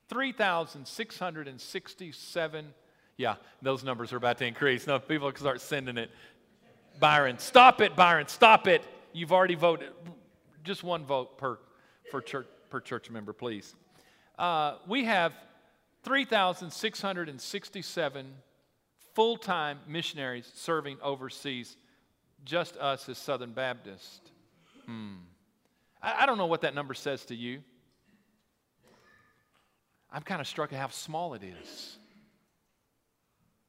3,667. 0.08 2.74
Yeah, 3.16 3.36
those 3.62 3.82
numbers 3.82 4.12
are 4.12 4.18
about 4.18 4.36
to 4.38 4.46
increase. 4.46 4.86
No, 4.86 4.98
people 4.98 5.32
can 5.32 5.40
start 5.40 5.62
sending 5.62 5.96
it. 5.96 6.10
Byron, 7.00 7.38
stop 7.38 7.80
it, 7.80 7.96
Byron, 7.96 8.28
stop 8.28 8.68
it. 8.68 8.82
You've 9.14 9.32
already 9.32 9.54
voted. 9.54 9.88
Just 10.64 10.84
one 10.84 11.06
vote 11.06 11.38
per, 11.38 11.58
per, 12.10 12.20
church, 12.20 12.46
per 12.68 12.80
church 12.80 13.08
member, 13.10 13.32
please. 13.32 13.74
Uh, 14.38 14.74
we 14.86 15.04
have 15.04 15.32
3,667 16.04 18.26
full 19.14 19.36
time 19.36 19.78
missionaries 19.86 20.50
serving 20.54 20.98
overseas, 21.02 21.76
just 22.44 22.76
us 22.76 23.08
as 23.08 23.18
Southern 23.18 23.52
Baptists. 23.52 24.20
Hmm. 24.86 25.14
I, 26.02 26.22
I 26.22 26.26
don't 26.26 26.38
know 26.38 26.46
what 26.46 26.62
that 26.62 26.74
number 26.74 26.94
says 26.94 27.24
to 27.26 27.34
you. 27.34 27.62
I'm 30.10 30.22
kind 30.22 30.40
of 30.40 30.46
struck 30.46 30.72
at 30.72 30.78
how 30.78 30.88
small 30.88 31.34
it 31.34 31.42
is. 31.42 31.98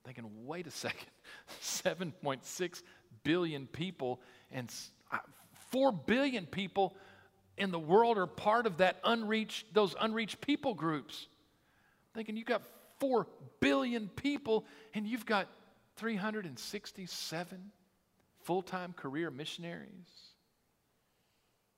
Thinking, 0.06 0.30
wait 0.46 0.68
a 0.68 0.72
second, 0.72 1.08
7.6 1.62 2.84
billion 3.24 3.68
people 3.68 4.20
and 4.52 4.74
uh, 5.12 5.20
4 5.72 5.94
billion 5.94 6.46
people 6.46 6.94
in 7.58 7.72
the 7.72 7.80
world 7.80 8.18
are 8.18 8.28
part 8.28 8.66
of 8.66 8.78
that 8.78 8.98
unreached, 9.06 9.74
those 9.74 9.96
unreached 10.00 10.42
people 10.42 10.74
groups. 10.74 11.28
Thinking 12.14 12.36
you've 12.36 12.48
got 12.48 12.64
4 13.00 13.26
billion 13.62 14.10
people 14.10 14.66
and 14.94 15.08
you've 15.08 15.26
got 15.26 15.48
367 15.96 17.72
full 18.44 18.62
time 18.62 18.94
career 18.94 19.32
missionaries. 19.32 20.10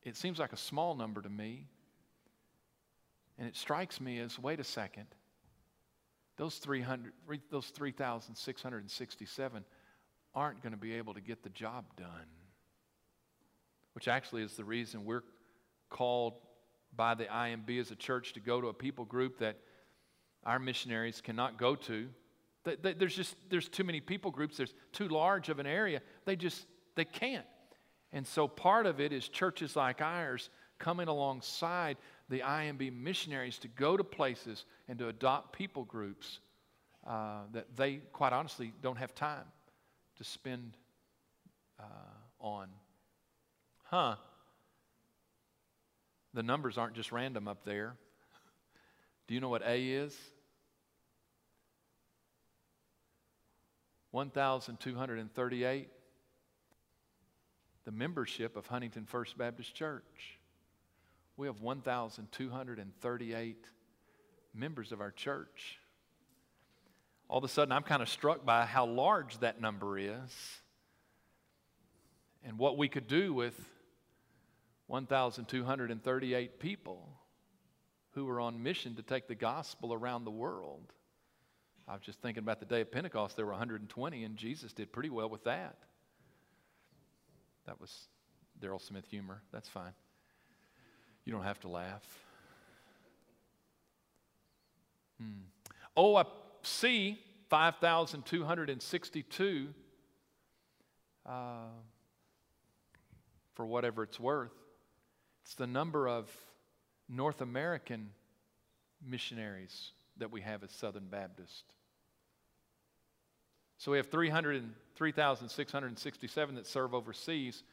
It 0.03 0.15
seems 0.15 0.39
like 0.39 0.53
a 0.53 0.57
small 0.57 0.95
number 0.95 1.21
to 1.21 1.29
me. 1.29 1.67
And 3.37 3.47
it 3.47 3.55
strikes 3.55 3.99
me 3.99 4.19
as 4.19 4.39
wait 4.39 4.59
a 4.59 4.63
second, 4.63 5.07
those, 6.37 6.55
300, 6.57 7.11
those 7.49 7.67
3,667 7.67 9.65
aren't 10.33 10.61
going 10.61 10.71
to 10.71 10.77
be 10.77 10.93
able 10.93 11.13
to 11.13 11.21
get 11.21 11.43
the 11.43 11.49
job 11.49 11.85
done. 11.97 12.27
Which 13.93 14.07
actually 14.07 14.43
is 14.43 14.53
the 14.53 14.63
reason 14.63 15.05
we're 15.05 15.23
called 15.89 16.33
by 16.95 17.15
the 17.15 17.25
IMB 17.25 17.79
as 17.79 17.91
a 17.91 17.95
church 17.95 18.33
to 18.33 18.39
go 18.39 18.61
to 18.61 18.67
a 18.67 18.73
people 18.73 19.05
group 19.05 19.39
that 19.39 19.57
our 20.45 20.59
missionaries 20.59 21.21
cannot 21.21 21.57
go 21.57 21.75
to. 21.75 22.07
There's 22.65 23.15
just 23.15 23.35
there's 23.49 23.69
too 23.69 23.83
many 23.83 24.01
people 24.01 24.31
groups. 24.31 24.57
There's 24.57 24.73
too 24.91 25.07
large 25.07 25.49
of 25.49 25.59
an 25.59 25.67
area. 25.67 26.01
They 26.25 26.35
just 26.35 26.65
they 26.95 27.05
can't. 27.05 27.45
And 28.11 28.25
so 28.25 28.47
part 28.47 28.85
of 28.85 28.99
it 28.99 29.11
is 29.11 29.27
churches 29.27 29.75
like 29.75 30.01
ours 30.01 30.49
coming 30.79 31.07
alongside 31.07 31.97
the 32.29 32.39
IMB 32.39 32.93
missionaries 32.93 33.57
to 33.59 33.67
go 33.67 33.95
to 33.95 34.03
places 34.03 34.65
and 34.87 34.97
to 34.99 35.07
adopt 35.09 35.53
people 35.53 35.83
groups 35.83 36.39
uh, 37.05 37.41
that 37.53 37.75
they 37.75 37.97
quite 38.11 38.33
honestly 38.33 38.73
don't 38.81 38.97
have 38.97 39.13
time 39.13 39.45
to 40.17 40.23
spend 40.23 40.75
uh, 41.79 41.83
on. 42.39 42.67
Huh. 43.83 44.15
The 46.33 46.43
numbers 46.43 46.77
aren't 46.77 46.95
just 46.95 47.11
random 47.11 47.47
up 47.47 47.63
there. 47.63 47.95
Do 49.27 49.33
you 49.33 49.39
know 49.39 49.49
what 49.49 49.61
A 49.65 49.81
is? 49.81 50.17
1,238. 54.15 55.89
The 57.83 57.91
membership 57.91 58.55
of 58.55 58.65
Huntington 58.65 59.03
First 59.03 59.37
Baptist 59.37 59.75
Church. 59.75 60.39
We 61.35 61.47
have 61.47 61.59
1,238 61.59 63.65
members 64.53 64.93
of 64.93 65.01
our 65.01 65.11
church. 65.11 65.79
All 67.27 67.39
of 67.39 67.43
a 67.43 67.49
sudden, 67.49 67.73
I'm 67.73 67.83
kind 67.83 68.01
of 68.01 68.07
struck 68.07 68.45
by 68.45 68.65
how 68.65 68.85
large 68.85 69.39
that 69.39 69.59
number 69.59 69.97
is 69.97 70.31
and 72.45 72.57
what 72.57 72.77
we 72.77 72.87
could 72.87 73.07
do 73.07 73.33
with 73.33 73.59
1,238 74.87 76.59
people 76.61 77.09
who 78.11 78.29
are 78.29 78.39
on 78.39 78.63
mission 78.63 78.95
to 78.95 79.01
take 79.01 79.27
the 79.27 79.35
gospel 79.35 79.93
around 79.93 80.23
the 80.23 80.31
world. 80.31 80.93
I 81.87 81.93
was 81.93 82.01
just 82.01 82.19
thinking 82.21 82.43
about 82.43 82.59
the 82.59 82.65
day 82.65 82.81
of 82.81 82.91
Pentecost, 82.91 83.35
there 83.35 83.45
were 83.45 83.51
120, 83.51 84.23
and 84.23 84.35
Jesus 84.37 84.73
did 84.73 84.91
pretty 84.91 85.11
well 85.11 85.29
with 85.29 85.43
that. 85.43 85.77
That 87.67 87.79
was 87.79 88.07
Daryl 88.59 88.81
Smith 88.81 89.05
humor. 89.07 89.43
That's 89.51 89.69
fine. 89.69 89.93
You 91.25 91.33
don't 91.33 91.43
have 91.43 91.59
to 91.61 91.67
laugh. 91.67 92.03
Hmm. 95.19 95.43
Oh, 95.95 96.15
I 96.15 96.25
see 96.63 97.19
5,262 97.49 99.67
uh, 101.25 101.67
for 103.53 103.65
whatever 103.65 104.03
it's 104.03 104.19
worth. 104.19 104.51
It's 105.43 105.55
the 105.55 105.67
number 105.67 106.07
of 106.07 106.29
North 107.07 107.41
American 107.41 108.09
missionaries 109.07 109.91
that 110.17 110.31
we 110.31 110.41
have 110.41 110.63
as 110.63 110.71
Southern 110.71 111.07
Baptist. 111.07 111.63
So 113.77 113.91
we 113.91 113.97
have 113.97 114.07
3,667 114.07 116.55
that 116.55 116.65
serve 116.65 116.93
overseas. 116.93 117.63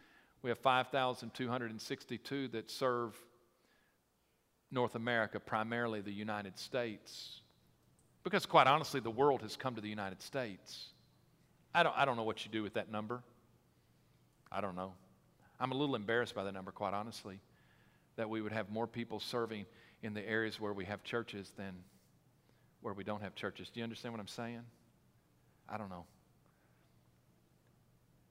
We 0.43 0.51
have 0.51 0.59
5,262 0.59 2.49
that 2.49 2.71
serve 2.71 3.17
North 4.71 4.95
America, 4.95 5.39
primarily 5.39 6.01
the 6.01 6.13
United 6.13 6.59
States. 6.59 7.41
Because 8.25 8.47
quite 8.47 8.67
honestly, 8.67 9.01
the 9.01 9.11
world 9.11 9.43
has 9.43 9.57
come 9.57 9.75
to 9.75 9.81
the 9.81 9.89
United 9.89 10.23
States. 10.23 10.89
I 11.75 11.83
don't, 11.83 11.97
I 11.97 12.05
don't 12.05 12.17
know 12.17 12.25
what 12.25 12.45
you 12.45 12.51
do 12.51 12.63
with 12.63 12.75
that 12.75 12.91
number. 12.91 13.23
I 14.51 14.61
don't 14.61 14.77
know. 14.77 14.93
I'm 15.61 15.73
a 15.73 15.77
little 15.77 15.95
embarrassed 15.95 16.35
by 16.35 16.45
the 16.45 16.53
number, 16.53 16.73
quite 16.73 16.95
honestly, 16.95 17.39
that 18.17 18.29
we 18.29 18.43
would 18.43 18.53
have 18.53 18.71
more 18.71 18.87
people 18.87 19.21
serving 19.21 19.67
in 20.03 20.15
the 20.15 20.29
areas 20.29 20.61
where 20.61 20.73
we 20.73 20.85
have 20.87 21.05
churches 21.05 21.53
than 21.57 21.75
where 22.83 22.95
we 22.95 23.05
don't 23.05 23.23
have 23.23 23.35
churches. 23.35 23.71
Do 23.71 23.81
you 23.81 23.85
understand 23.85 24.13
what 24.13 24.21
I'm 24.21 24.29
saying? 24.29 24.63
I 25.69 25.79
don't 25.79 25.89
know. 25.89 26.05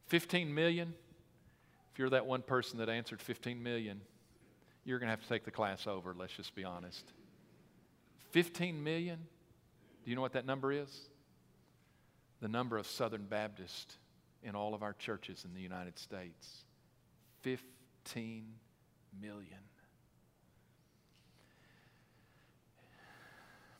15 0.07 0.53
million? 0.53 0.93
If 1.91 1.99
you're 1.99 2.09
that 2.09 2.25
one 2.25 2.41
person 2.41 2.79
that 2.79 2.89
answered 2.89 3.21
15 3.21 3.61
million, 3.63 4.01
you're 4.83 4.99
going 4.99 5.07
to 5.07 5.11
have 5.11 5.21
to 5.21 5.29
take 5.29 5.45
the 5.45 5.51
class 5.51 5.87
over, 5.87 6.13
let's 6.17 6.33
just 6.33 6.53
be 6.55 6.63
honest. 6.63 7.11
15 8.31 8.83
million? 8.83 9.19
Do 10.03 10.09
you 10.09 10.15
know 10.15 10.21
what 10.21 10.33
that 10.33 10.45
number 10.45 10.71
is? 10.71 11.09
The 12.41 12.47
number 12.47 12.77
of 12.77 12.87
Southern 12.87 13.25
Baptists 13.25 13.97
in 14.43 14.55
all 14.55 14.73
of 14.73 14.83
our 14.83 14.93
churches 14.93 15.45
in 15.45 15.53
the 15.53 15.61
United 15.61 15.99
States. 15.99 16.65
15 17.41 18.45
million. 19.21 19.59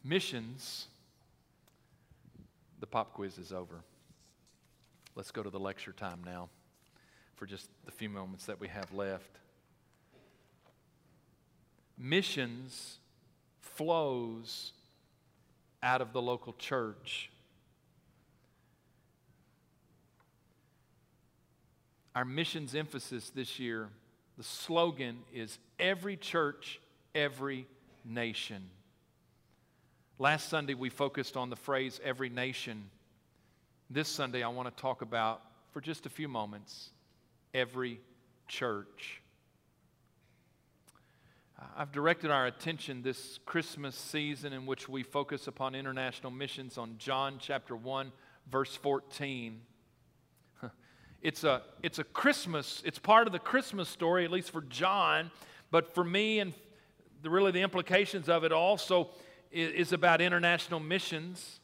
Missions, 0.04 0.88
the 2.80 2.88
pop 2.88 3.14
quiz 3.14 3.38
is 3.38 3.52
over. 3.52 3.84
Let's 5.16 5.32
go 5.32 5.44
to 5.44 5.50
the 5.50 5.60
lecture 5.60 5.92
time 5.92 6.22
now 6.26 6.50
for 7.36 7.46
just 7.46 7.70
the 7.86 7.92
few 7.92 8.10
moments 8.10 8.46
that 8.46 8.60
we 8.60 8.68
have 8.68 8.92
left. 8.94 9.40
Missions 11.98 12.98
flows 13.60 14.74
out 15.84 16.02
of 16.02 16.14
the 16.14 16.22
local 16.22 16.54
church. 16.54 17.30
Our 22.16 22.26
missions 22.26 22.76
emphasis 22.76 23.30
this 23.30 23.60
year, 23.60 23.90
the 24.38 24.44
slogan 24.44 25.20
is 25.34 25.60
every 25.80 26.18
church, 26.18 26.80
every 27.14 27.68
nation. 28.04 28.64
Last 30.22 30.50
Sunday, 30.50 30.76
we 30.76 30.90
focused 30.90 31.36
on 31.36 31.50
the 31.50 31.56
phrase 31.56 32.00
every 32.04 32.30
nation. 32.30 32.92
This 33.90 34.08
Sunday, 34.08 34.44
I 34.44 34.50
want 34.50 34.70
to 34.70 34.80
talk 34.80 35.02
about, 35.02 35.42
for 35.72 35.82
just 35.82 36.06
a 36.06 36.10
few 36.10 36.28
moments, 36.28 36.92
every 37.56 38.00
church. 38.48 39.20
Uh, 41.60 41.64
I've 41.76 41.92
directed 41.92 42.30
our 42.30 42.46
attention 42.46 43.02
this 43.02 43.40
Christmas 43.48 43.96
season 43.96 44.54
in 44.54 44.68
which 44.68 44.88
we 44.88 45.02
focus 45.02 45.48
upon 45.48 45.74
international 45.74 46.32
missions 46.32 46.78
on 46.78 47.00
John 47.00 47.38
chapter 47.40 47.76
1, 47.76 48.12
verse 48.52 48.76
14. 48.76 49.60
It's 51.24 51.44
a, 51.44 51.64
it's 51.82 51.98
a 51.98 52.04
Christmas, 52.04 52.84
it's 52.86 53.00
part 53.00 53.26
of 53.26 53.34
the 53.34 53.40
Christmas 53.40 53.90
story, 53.90 54.24
at 54.24 54.30
least 54.30 54.52
for 54.52 54.62
John, 54.62 55.32
but 55.72 55.96
for 55.96 56.04
me 56.04 56.38
and 56.38 56.54
the, 57.24 57.32
really 57.32 57.52
the 57.52 57.62
implications 57.62 58.30
of 58.30 58.44
it 58.44 58.52
also 58.52 59.10
is, 59.52 59.92
about 59.92 60.22
international 60.22 60.80
missions. 60.80 61.60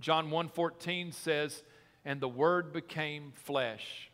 John 0.00 0.30
1:14 0.30 1.12
says, 1.12 1.62
"And 2.04 2.20
the 2.20 2.28
word 2.28 2.72
became 2.72 3.32
flesh 3.32 4.10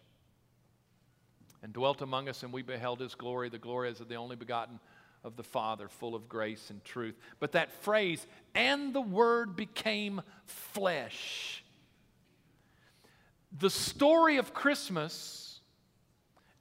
and 1.62 1.72
dwelt 1.72 2.02
among 2.02 2.28
us, 2.28 2.42
and 2.42 2.52
we 2.52 2.62
beheld 2.62 3.00
his 3.00 3.14
glory, 3.14 3.48
the 3.48 3.58
glory 3.58 3.88
as 3.88 4.00
of 4.00 4.08
the 4.08 4.16
only 4.16 4.36
begotten 4.36 4.80
of 5.24 5.36
the 5.36 5.42
Father, 5.42 5.88
full 5.88 6.14
of 6.14 6.28
grace 6.28 6.70
and 6.70 6.84
truth. 6.84 7.16
But 7.40 7.52
that 7.52 7.72
phrase, 7.72 8.26
and 8.54 8.94
the 8.94 9.00
Word 9.00 9.56
became 9.56 10.22
flesh. 10.44 11.64
The 13.52 13.70
story 13.70 14.36
of 14.36 14.54
Christmas 14.54 15.60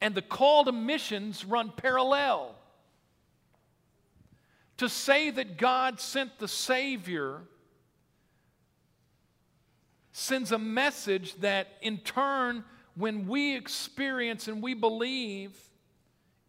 and 0.02 0.16
the 0.16 0.22
call 0.22 0.64
to 0.66 0.72
missions 0.72 1.44
run 1.44 1.72
parallel. 1.72 2.56
To 4.78 4.90
say 4.90 5.32
that 5.32 5.58
God 5.58 6.00
sent 6.00 6.38
the 6.40 6.48
Savior 6.48 7.42
sends 10.12 10.52
a 10.52 10.58
message 10.58 11.36
that 11.36 11.68
in 11.82 12.00
turn 12.00 12.64
when 12.96 13.28
we 13.28 13.56
experience 13.56 14.48
and 14.48 14.64
we 14.64 14.74
believe 14.74 15.56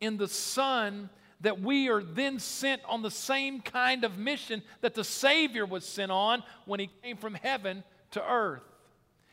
in 0.01 0.17
the 0.17 0.29
Son, 0.29 1.11
that 1.43 1.61
we 1.61 1.89
are 1.89 2.03
then 2.03 2.39
sent 2.39 2.83
on 2.89 3.03
the 3.03 3.11
same 3.11 3.61
kind 3.61 4.05
of 4.05 4.17
mission 4.17 4.63
that 4.81 4.95
the 4.95 5.05
Savior 5.05 5.67
was 5.67 5.85
sent 5.85 6.11
on 6.11 6.43
when 6.65 6.81
He 6.81 6.91
came 7.03 7.17
from 7.17 7.35
heaven 7.35 7.85
to 8.13 8.27
earth. 8.27 8.63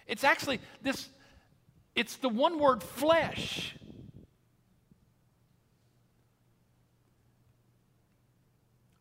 It's 0.05 0.23
actually 0.23 0.59
this, 0.81 1.09
it's 1.95 2.17
the 2.17 2.29
one 2.29 2.59
word 2.59 2.83
flesh. 2.83 3.75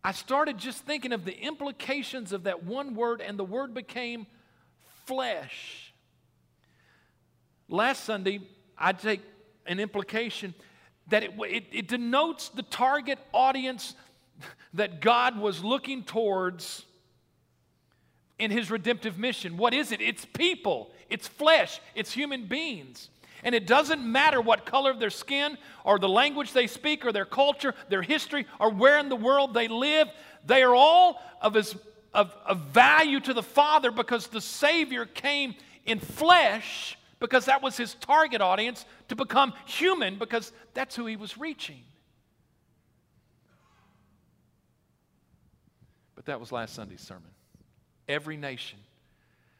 I 0.04 0.12
started 0.12 0.58
just 0.58 0.84
thinking 0.84 1.12
of 1.12 1.24
the 1.24 1.36
implications 1.36 2.32
of 2.32 2.44
that 2.44 2.62
one 2.62 2.94
word, 2.94 3.22
and 3.22 3.38
the 3.38 3.44
word 3.44 3.72
became 3.72 4.26
flesh. 5.06 5.94
Last 7.70 8.04
Sunday, 8.04 8.40
I 8.76 8.92
take 8.92 9.22
an 9.66 9.80
implication 9.80 10.54
that 11.08 11.22
it, 11.22 11.32
it, 11.38 11.64
it, 11.72 11.88
denotes 11.88 12.50
the 12.50 12.62
target 12.62 13.18
audience 13.32 13.94
that 14.74 15.00
God 15.00 15.38
was 15.38 15.64
looking 15.64 16.02
towards 16.02 16.84
in 18.38 18.50
his 18.50 18.70
redemptive 18.70 19.18
mission. 19.18 19.56
What 19.56 19.72
is 19.72 19.90
it? 19.90 20.02
It's 20.02 20.26
people, 20.26 20.90
it's 21.08 21.26
flesh, 21.26 21.80
it's 21.94 22.12
human 22.12 22.46
beings. 22.46 23.08
And 23.44 23.54
it 23.54 23.66
doesn't 23.66 24.02
matter 24.02 24.40
what 24.40 24.64
color 24.64 24.90
of 24.90 24.98
their 24.98 25.10
skin 25.10 25.58
or 25.84 25.98
the 25.98 26.08
language 26.08 26.52
they 26.52 26.66
speak 26.66 27.04
or 27.04 27.12
their 27.12 27.26
culture, 27.26 27.74
their 27.90 28.02
history, 28.02 28.46
or 28.58 28.70
where 28.70 28.98
in 28.98 29.10
the 29.10 29.16
world 29.16 29.52
they 29.52 29.68
live, 29.68 30.08
they 30.46 30.62
are 30.62 30.74
all 30.74 31.22
of, 31.42 31.52
his, 31.52 31.76
of, 32.14 32.34
of 32.46 32.58
value 32.72 33.20
to 33.20 33.34
the 33.34 33.42
Father 33.42 33.90
because 33.90 34.28
the 34.28 34.40
Savior 34.40 35.04
came 35.04 35.54
in 35.84 36.00
flesh 36.00 36.98
because 37.20 37.44
that 37.44 37.62
was 37.62 37.76
his 37.76 37.94
target 37.94 38.40
audience 38.40 38.86
to 39.08 39.16
become 39.16 39.52
human 39.66 40.18
because 40.18 40.50
that's 40.72 40.96
who 40.96 41.04
he 41.04 41.16
was 41.16 41.36
reaching. 41.36 41.82
But 46.14 46.24
that 46.26 46.40
was 46.40 46.50
last 46.50 46.74
Sunday's 46.74 47.02
sermon. 47.02 47.30
Every 48.08 48.38
nation, 48.38 48.78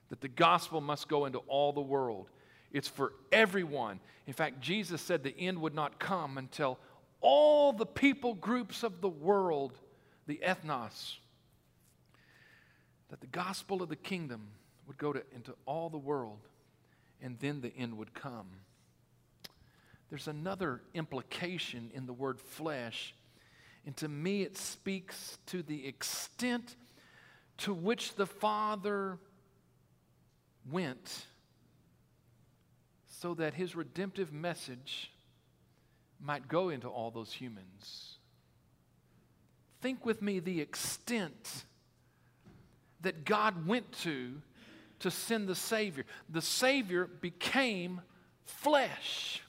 that 0.08 0.22
the 0.22 0.28
gospel 0.28 0.80
must 0.80 1.08
go 1.08 1.26
into 1.26 1.38
all 1.40 1.72
the 1.72 1.80
world. 1.80 2.28
It's 2.74 2.88
for 2.88 3.12
everyone. 3.30 4.00
In 4.26 4.32
fact, 4.32 4.60
Jesus 4.60 5.00
said 5.00 5.22
the 5.22 5.38
end 5.38 5.60
would 5.60 5.76
not 5.76 6.00
come 6.00 6.36
until 6.36 6.80
all 7.20 7.72
the 7.72 7.86
people 7.86 8.34
groups 8.34 8.82
of 8.82 9.00
the 9.00 9.08
world, 9.08 9.78
the 10.26 10.40
ethnos, 10.44 11.18
that 13.10 13.20
the 13.20 13.28
gospel 13.28 13.80
of 13.80 13.88
the 13.88 13.96
kingdom 13.96 14.48
would 14.88 14.98
go 14.98 15.12
to, 15.12 15.22
into 15.32 15.54
all 15.66 15.88
the 15.88 15.96
world 15.96 16.40
and 17.22 17.38
then 17.38 17.60
the 17.60 17.72
end 17.78 17.96
would 17.96 18.12
come. 18.12 18.48
There's 20.10 20.26
another 20.26 20.80
implication 20.94 21.92
in 21.94 22.06
the 22.06 22.12
word 22.12 22.40
flesh, 22.40 23.14
and 23.86 23.96
to 23.98 24.08
me 24.08 24.42
it 24.42 24.58
speaks 24.58 25.38
to 25.46 25.62
the 25.62 25.86
extent 25.86 26.74
to 27.58 27.72
which 27.72 28.16
the 28.16 28.26
Father 28.26 29.18
went 30.68 31.26
so 33.24 33.32
that 33.32 33.54
his 33.54 33.74
redemptive 33.74 34.34
message 34.34 35.10
might 36.20 36.46
go 36.46 36.68
into 36.68 36.88
all 36.88 37.10
those 37.10 37.32
humans. 37.32 38.18
Think 39.80 40.04
with 40.04 40.20
me 40.20 40.40
the 40.40 40.60
extent 40.60 41.64
that 43.00 43.24
God 43.24 43.66
went 43.66 43.90
to 44.02 44.42
to 44.98 45.10
send 45.10 45.48
the 45.48 45.54
Savior. 45.54 46.04
The 46.28 46.42
Savior 46.42 47.06
became 47.22 48.02
flesh. 48.44 49.40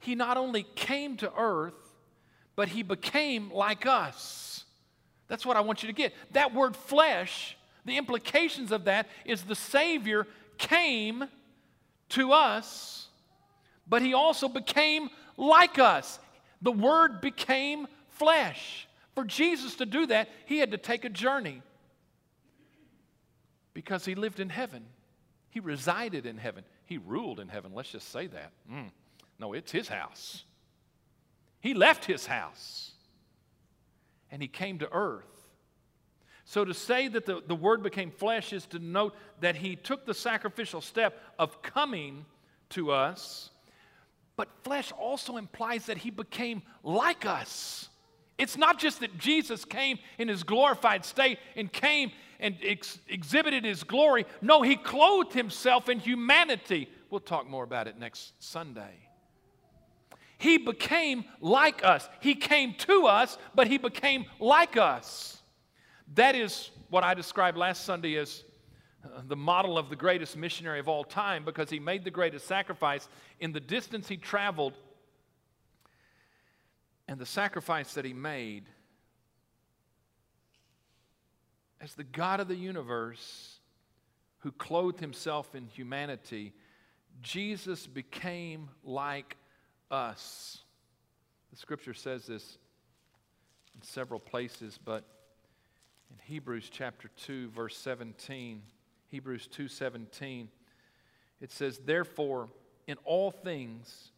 He 0.00 0.16
not 0.16 0.36
only 0.36 0.66
came 0.74 1.16
to 1.18 1.32
earth, 1.38 1.74
but 2.56 2.70
he 2.70 2.82
became 2.82 3.52
like 3.52 3.86
us. 3.86 4.64
That's 5.28 5.46
what 5.46 5.56
I 5.56 5.60
want 5.60 5.84
you 5.84 5.86
to 5.86 5.92
get. 5.92 6.12
That 6.32 6.52
word 6.52 6.74
flesh, 6.74 7.56
the 7.84 7.98
implications 7.98 8.72
of 8.72 8.86
that 8.86 9.06
is 9.24 9.42
the 9.42 9.54
Savior 9.54 10.26
came 10.58 11.24
to 12.10 12.32
us, 12.32 13.08
but 13.86 14.02
he 14.02 14.14
also 14.14 14.48
became 14.48 15.08
like 15.36 15.78
us. 15.78 16.18
The 16.62 16.72
Word 16.72 17.20
became 17.20 17.86
flesh. 18.08 18.88
For 19.14 19.24
Jesus 19.24 19.76
to 19.76 19.86
do 19.86 20.06
that, 20.06 20.28
he 20.46 20.58
had 20.58 20.72
to 20.72 20.78
take 20.78 21.04
a 21.04 21.08
journey 21.08 21.62
because 23.72 24.04
he 24.04 24.14
lived 24.14 24.40
in 24.40 24.48
heaven. 24.48 24.84
He 25.50 25.60
resided 25.60 26.26
in 26.26 26.36
heaven. 26.36 26.64
He 26.84 26.98
ruled 26.98 27.40
in 27.40 27.48
heaven. 27.48 27.72
Let's 27.74 27.90
just 27.90 28.10
say 28.10 28.26
that. 28.26 28.52
Mm. 28.70 28.90
No, 29.38 29.52
it's 29.52 29.72
his 29.72 29.88
house. 29.88 30.44
He 31.60 31.74
left 31.74 32.04
his 32.04 32.26
house 32.26 32.92
and 34.30 34.42
he 34.42 34.48
came 34.48 34.78
to 34.78 34.92
earth. 34.92 35.35
So 36.48 36.64
to 36.64 36.72
say 36.72 37.08
that 37.08 37.26
the, 37.26 37.42
the 37.44 37.56
word 37.56 37.82
became 37.82 38.12
flesh 38.12 38.52
is 38.52 38.66
to 38.66 38.78
note 38.78 39.14
that 39.40 39.56
he 39.56 39.74
took 39.74 40.06
the 40.06 40.14
sacrificial 40.14 40.80
step 40.80 41.20
of 41.40 41.60
coming 41.60 42.24
to 42.70 42.92
us, 42.92 43.50
but 44.36 44.48
flesh 44.62 44.92
also 44.92 45.38
implies 45.38 45.86
that 45.86 45.98
he 45.98 46.10
became 46.10 46.62
like 46.84 47.26
us. 47.26 47.88
It's 48.38 48.56
not 48.56 48.78
just 48.78 49.00
that 49.00 49.18
Jesus 49.18 49.64
came 49.64 49.98
in 50.18 50.28
his 50.28 50.44
glorified 50.44 51.04
state 51.04 51.40
and 51.56 51.72
came 51.72 52.12
and 52.38 52.56
ex- 52.62 53.00
exhibited 53.08 53.64
his 53.64 53.82
glory. 53.82 54.24
No, 54.40 54.62
he 54.62 54.76
clothed 54.76 55.32
himself 55.32 55.88
in 55.88 55.98
humanity. 55.98 56.88
We'll 57.10 57.20
talk 57.20 57.48
more 57.48 57.64
about 57.64 57.88
it 57.88 57.98
next 57.98 58.34
Sunday. 58.38 58.94
He 60.38 60.58
became 60.58 61.24
like 61.40 61.84
us. 61.84 62.08
He 62.20 62.36
came 62.36 62.74
to 62.74 63.06
us, 63.06 63.36
but 63.54 63.66
he 63.66 63.78
became 63.78 64.26
like 64.38 64.76
us. 64.76 65.35
That 66.14 66.34
is 66.34 66.70
what 66.88 67.04
I 67.04 67.14
described 67.14 67.56
last 67.58 67.84
Sunday 67.84 68.16
as 68.16 68.44
uh, 69.04 69.22
the 69.26 69.36
model 69.36 69.76
of 69.76 69.90
the 69.90 69.96
greatest 69.96 70.36
missionary 70.36 70.78
of 70.78 70.88
all 70.88 71.04
time 71.04 71.44
because 71.44 71.70
he 71.70 71.78
made 71.78 72.04
the 72.04 72.10
greatest 72.10 72.46
sacrifice 72.46 73.08
in 73.40 73.52
the 73.52 73.60
distance 73.60 74.08
he 74.08 74.16
traveled 74.16 74.74
and 77.08 77.18
the 77.18 77.26
sacrifice 77.26 77.94
that 77.94 78.04
he 78.04 78.12
made 78.12 78.64
as 81.80 81.94
the 81.94 82.04
God 82.04 82.40
of 82.40 82.48
the 82.48 82.56
universe 82.56 83.60
who 84.38 84.50
clothed 84.52 85.00
himself 85.00 85.54
in 85.54 85.66
humanity, 85.66 86.52
Jesus 87.22 87.86
became 87.86 88.68
like 88.82 89.36
us. 89.90 90.62
The 91.50 91.56
scripture 91.56 91.94
says 91.94 92.26
this 92.26 92.58
in 93.74 93.82
several 93.82 94.20
places, 94.20 94.78
but 94.82 95.04
in 96.10 96.18
Hebrews 96.24 96.68
chapter 96.70 97.08
2 97.16 97.50
verse 97.50 97.76
17, 97.76 98.62
Hebrews 99.08 99.48
2:17, 99.48 100.48
it 101.40 101.50
says, 101.50 101.78
"Therefore, 101.78 102.50
in 102.86 102.96
all 103.04 103.30
things 103.30 104.10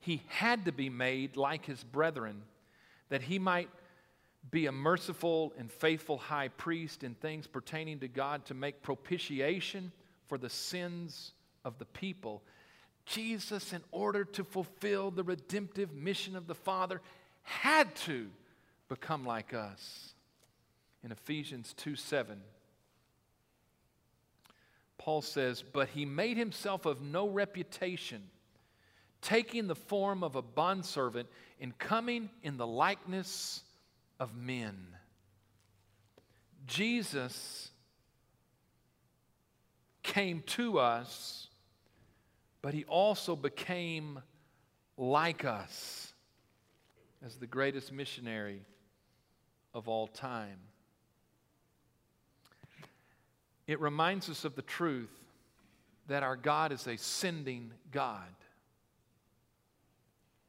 he 0.00 0.22
had 0.28 0.64
to 0.66 0.72
be 0.72 0.90
made 0.90 1.36
like 1.36 1.64
his 1.64 1.82
brethren, 1.82 2.44
that 3.08 3.22
he 3.22 3.38
might 3.38 3.70
be 4.50 4.66
a 4.66 4.72
merciful 4.72 5.54
and 5.56 5.72
faithful 5.72 6.18
high 6.18 6.48
priest 6.48 7.02
in 7.02 7.14
things 7.14 7.46
pertaining 7.46 8.00
to 8.00 8.08
God 8.08 8.44
to 8.46 8.54
make 8.54 8.82
propitiation 8.82 9.92
for 10.26 10.36
the 10.36 10.50
sins 10.50 11.32
of 11.64 11.78
the 11.78 11.86
people. 11.86 12.42
Jesus, 13.06 13.72
in 13.72 13.82
order 13.90 14.24
to 14.24 14.44
fulfill 14.44 15.10
the 15.10 15.22
redemptive 15.24 15.92
mission 15.92 16.36
of 16.36 16.46
the 16.46 16.54
Father, 16.54 17.00
had 17.42 17.94
to 17.96 18.30
become 18.88 19.24
like 19.24 19.54
us. 19.54 20.13
In 21.04 21.12
Ephesians 21.12 21.74
2 21.74 21.96
7, 21.96 22.40
Paul 24.96 25.20
says, 25.20 25.62
But 25.62 25.88
he 25.88 26.06
made 26.06 26.38
himself 26.38 26.86
of 26.86 27.02
no 27.02 27.28
reputation, 27.28 28.22
taking 29.20 29.66
the 29.66 29.74
form 29.74 30.24
of 30.24 30.34
a 30.34 30.40
bondservant 30.40 31.28
and 31.60 31.76
coming 31.78 32.30
in 32.42 32.56
the 32.56 32.66
likeness 32.66 33.62
of 34.18 34.34
men. 34.34 34.86
Jesus 36.66 37.70
came 40.02 40.40
to 40.46 40.78
us, 40.78 41.48
but 42.62 42.72
he 42.72 42.84
also 42.84 43.36
became 43.36 44.20
like 44.96 45.44
us 45.44 46.14
as 47.22 47.36
the 47.36 47.46
greatest 47.46 47.92
missionary 47.92 48.62
of 49.74 49.86
all 49.86 50.06
time. 50.06 50.58
It 53.66 53.80
reminds 53.80 54.28
us 54.28 54.44
of 54.44 54.54
the 54.54 54.62
truth 54.62 55.10
that 56.08 56.22
our 56.22 56.36
God 56.36 56.72
is 56.72 56.86
a 56.86 56.96
sending 56.96 57.72
God. 57.90 58.28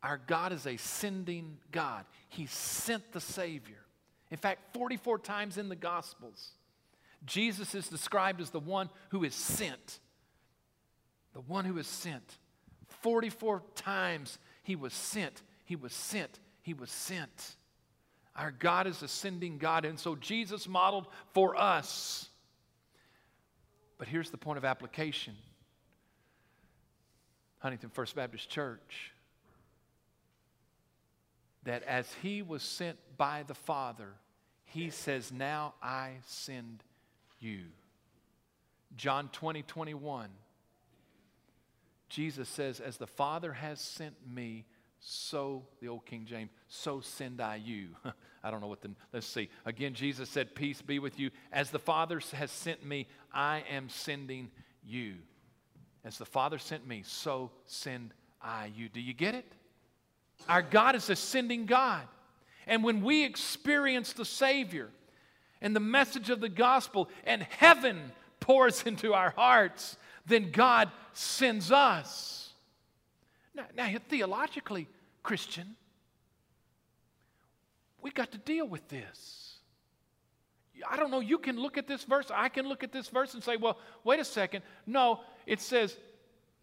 Our 0.04 0.18
God 0.18 0.52
is 0.52 0.68
a 0.68 0.78
sending 0.78 1.58
God. 1.72 2.06
He 2.30 2.46
sent 2.46 3.12
the 3.12 3.22
Savior. 3.22 3.84
In 4.32 4.38
fact, 4.38 4.74
44 4.74 5.20
times 5.20 5.58
in 5.58 5.70
the 5.70 5.76
Gospels, 5.76 6.50
Jesus 7.26 7.74
is 7.74 7.88
described 7.88 8.42
as 8.42 8.50
the 8.50 8.60
one 8.60 8.90
who 9.10 9.24
is 9.24 9.34
sent. 9.34 10.00
The 11.34 11.42
one 11.42 11.66
who 11.66 11.78
is 11.78 11.88
sent. 11.88 12.38
44 13.02 13.64
times 13.76 14.38
he 14.64 14.76
was 14.76 14.94
sent, 14.94 15.42
he 15.64 15.76
was 15.76 15.94
sent, 15.94 16.40
he 16.62 16.74
was 16.74 16.92
sent. 16.92 17.56
Our 18.36 18.52
God 18.52 18.88
is 18.88 19.02
a 19.02 19.08
sending 19.08 19.58
God, 19.58 19.86
and 19.86 19.98
so 19.98 20.16
Jesus 20.16 20.68
modeled 20.68 21.08
for 21.34 21.56
us. 21.56 22.30
But 23.98 24.08
here's 24.08 24.30
the 24.30 24.38
point 24.38 24.58
of 24.58 24.66
application 24.66 25.36
Huntington 27.60 27.90
First 27.90 28.16
Baptist 28.16 28.50
Church 28.50 29.12
that 31.64 31.84
as 31.84 32.12
he 32.22 32.42
was 32.42 32.62
sent 32.62 32.98
by 33.18 33.44
the 33.44 33.56
Father, 33.56 34.14
he 34.66 34.90
says, 34.90 35.32
Now 35.32 35.74
I 35.82 36.12
send 36.26 36.84
you. 37.40 37.62
John 38.96 39.30
20, 39.32 39.64
21. 39.64 40.30
Jesus 42.08 42.48
says, 42.48 42.80
As 42.80 42.98
the 42.98 43.08
Father 43.08 43.54
has 43.54 43.82
sent 43.82 44.16
me, 44.32 44.66
so, 45.00 45.68
the 45.82 45.88
old 45.88 46.06
King 46.06 46.26
James, 46.26 46.50
so 46.68 47.00
send 47.00 47.40
I 47.40 47.58
you. 47.58 47.90
I 48.46 48.52
don't 48.52 48.62
know 48.62 48.68
what 48.68 48.82
the, 48.82 48.92
let's 49.12 49.26
see. 49.26 49.50
Again, 49.66 49.96
Jesus 49.96 50.30
said, 50.30 50.54
Peace 50.54 50.80
be 50.80 51.00
with 51.00 51.20
you. 51.20 51.32
As 51.52 51.72
the 51.72 51.80
Father 51.80 52.22
has 52.34 52.52
sent 52.52 52.86
me, 52.86 53.08
I 53.34 53.64
am 53.72 53.90
sending 53.90 54.52
you. 54.86 55.16
As 56.04 56.20
the 56.20 56.28
Father 56.28 56.60
sent 56.60 56.88
me, 56.88 57.02
so 57.04 57.50
send 57.66 58.14
I 58.40 58.72
you. 58.78 58.88
Do 58.88 59.02
you 59.02 59.16
get 59.16 59.34
it? 59.34 59.52
Our 60.48 60.62
God 60.62 60.96
is 60.96 61.10
a 61.10 61.16
sending 61.16 61.66
God. 61.66 62.04
And 62.68 62.84
when 62.84 63.02
we 63.02 63.24
experience 63.24 64.14
the 64.14 64.26
Savior 64.26 64.92
and 65.60 65.76
the 65.76 65.80
message 65.80 66.30
of 66.30 66.40
the 66.40 66.50
gospel, 66.50 67.10
and 67.24 67.42
heaven 67.42 68.12
pours 68.40 68.84
into 68.84 69.16
our 69.16 69.32
hearts, 69.32 69.98
then 70.28 70.52
God 70.52 70.92
sends 71.14 71.72
us. 71.72 72.54
Now, 73.56 73.66
now 73.76 73.90
theologically, 74.08 74.88
Christian, 75.24 75.76
we 78.06 78.12
got 78.12 78.32
to 78.34 78.38
deal 78.38 78.68
with 78.68 78.88
this. 78.88 79.58
I 80.88 80.96
don't 80.96 81.10
know, 81.10 81.22
you 81.22 81.40
can 81.40 81.58
look 81.60 81.76
at 81.76 81.88
this 81.88 82.04
verse, 82.04 82.30
I 82.32 82.50
can 82.50 82.70
look 82.70 82.84
at 82.84 82.92
this 82.92 83.08
verse 83.08 83.34
and 83.34 83.44
say, 83.44 83.58
well, 83.58 83.80
wait 84.04 84.20
a 84.20 84.24
second. 84.24 84.64
No, 84.86 85.22
it 85.48 85.60
says, 85.60 85.98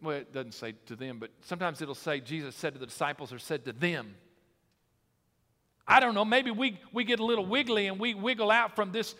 well, 0.01 0.15
it 0.15 0.31
doesn't 0.31 0.53
say 0.53 0.73
to 0.85 0.95
them, 0.95 1.19
but 1.19 1.31
sometimes 1.41 1.81
it'll 1.81 1.95
say 1.95 2.21
Jesus 2.21 2.55
said 2.55 2.71
to 2.75 2.79
the 2.79 2.85
disciples 2.85 3.33
or 3.33 3.39
said 3.39 3.65
to 3.65 3.73
them. 3.73 4.15
I 5.85 5.99
don't 5.99 6.15
know, 6.15 6.23
maybe 6.23 6.49
we, 6.49 6.79
we 6.93 7.03
get 7.03 7.19
a 7.19 7.25
little 7.25 7.45
wiggly 7.45 7.87
and 7.87 7.99
we 7.99 8.13
wiggle 8.13 8.49
out 8.49 8.73
from 8.73 8.93
this 8.93 9.13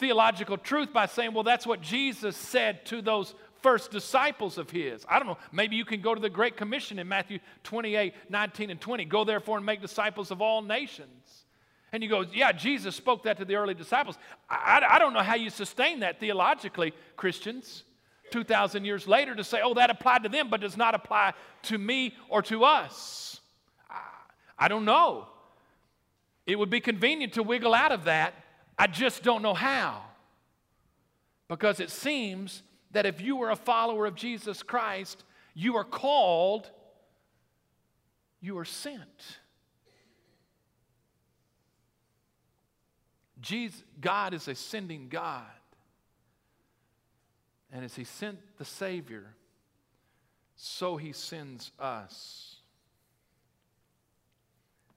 theological 0.00 0.58
truth 0.58 0.92
by 0.92 1.06
saying, 1.06 1.32
well, 1.32 1.44
that's 1.44 1.64
what 1.64 1.80
Jesus 1.80 2.36
said 2.36 2.86
to 2.86 3.00
those 3.00 3.36
first 3.62 3.92
disciples 3.92 4.58
of 4.58 4.68
his. 4.68 5.06
I 5.08 5.20
don't 5.20 5.28
know, 5.28 5.38
maybe 5.52 5.76
you 5.76 5.84
can 5.84 6.00
go 6.00 6.12
to 6.12 6.20
the 6.20 6.28
Great 6.28 6.56
Commission 6.56 6.98
in 6.98 7.06
Matthew 7.06 7.38
28 7.62 8.14
19 8.28 8.70
and 8.70 8.80
20. 8.80 9.04
Go 9.04 9.22
therefore 9.22 9.58
and 9.58 9.64
make 9.64 9.80
disciples 9.80 10.32
of 10.32 10.42
all 10.42 10.60
nations. 10.60 11.44
And 11.92 12.02
you 12.02 12.08
go, 12.08 12.24
yeah, 12.32 12.52
Jesus 12.52 12.94
spoke 12.94 13.22
that 13.24 13.38
to 13.38 13.44
the 13.44 13.56
early 13.56 13.74
disciples. 13.74 14.18
I, 14.48 14.84
I, 14.88 14.98
don't 14.98 15.14
know 15.14 15.22
how 15.22 15.36
you 15.36 15.48
sustain 15.48 16.00
that 16.00 16.20
theologically, 16.20 16.92
Christians, 17.16 17.84
2,000 18.30 18.84
years 18.84 19.08
later 19.08 19.34
to 19.34 19.42
say, 19.42 19.60
oh, 19.62 19.74
that 19.74 19.88
applied 19.90 20.24
to 20.24 20.28
them, 20.28 20.50
but 20.50 20.60
does 20.60 20.76
not 20.76 20.94
apply 20.94 21.32
to 21.62 21.78
me 21.78 22.14
or 22.28 22.42
to 22.42 22.64
us. 22.64 23.40
I, 23.88 24.00
I 24.58 24.68
don't 24.68 24.84
know. 24.84 25.28
It 26.46 26.58
would 26.58 26.70
be 26.70 26.80
convenient 26.80 27.34
to 27.34 27.42
wiggle 27.42 27.74
out 27.74 27.92
of 27.92 28.04
that. 28.04 28.34
I 28.78 28.86
just 28.86 29.22
don't 29.22 29.42
know 29.42 29.54
how. 29.54 30.02
Because 31.48 31.80
it 31.80 31.90
seems 31.90 32.62
that 32.90 33.06
if 33.06 33.20
you 33.20 33.42
are 33.42 33.50
a 33.50 33.56
follower 33.56 34.06
of 34.06 34.14
Jesus 34.14 34.62
Christ, 34.62 35.24
you 35.54 35.76
are 35.76 35.84
called, 35.84 36.70
you 38.40 38.58
are 38.58 38.64
sent. 38.64 39.38
Jesus, 43.40 43.82
God 44.00 44.34
is 44.34 44.48
a 44.48 44.54
sending 44.54 45.08
God. 45.08 45.44
And 47.72 47.84
as 47.84 47.94
He 47.94 48.04
sent 48.04 48.38
the 48.58 48.64
Savior, 48.64 49.34
so 50.56 50.96
He 50.96 51.12
sends 51.12 51.70
us. 51.78 52.56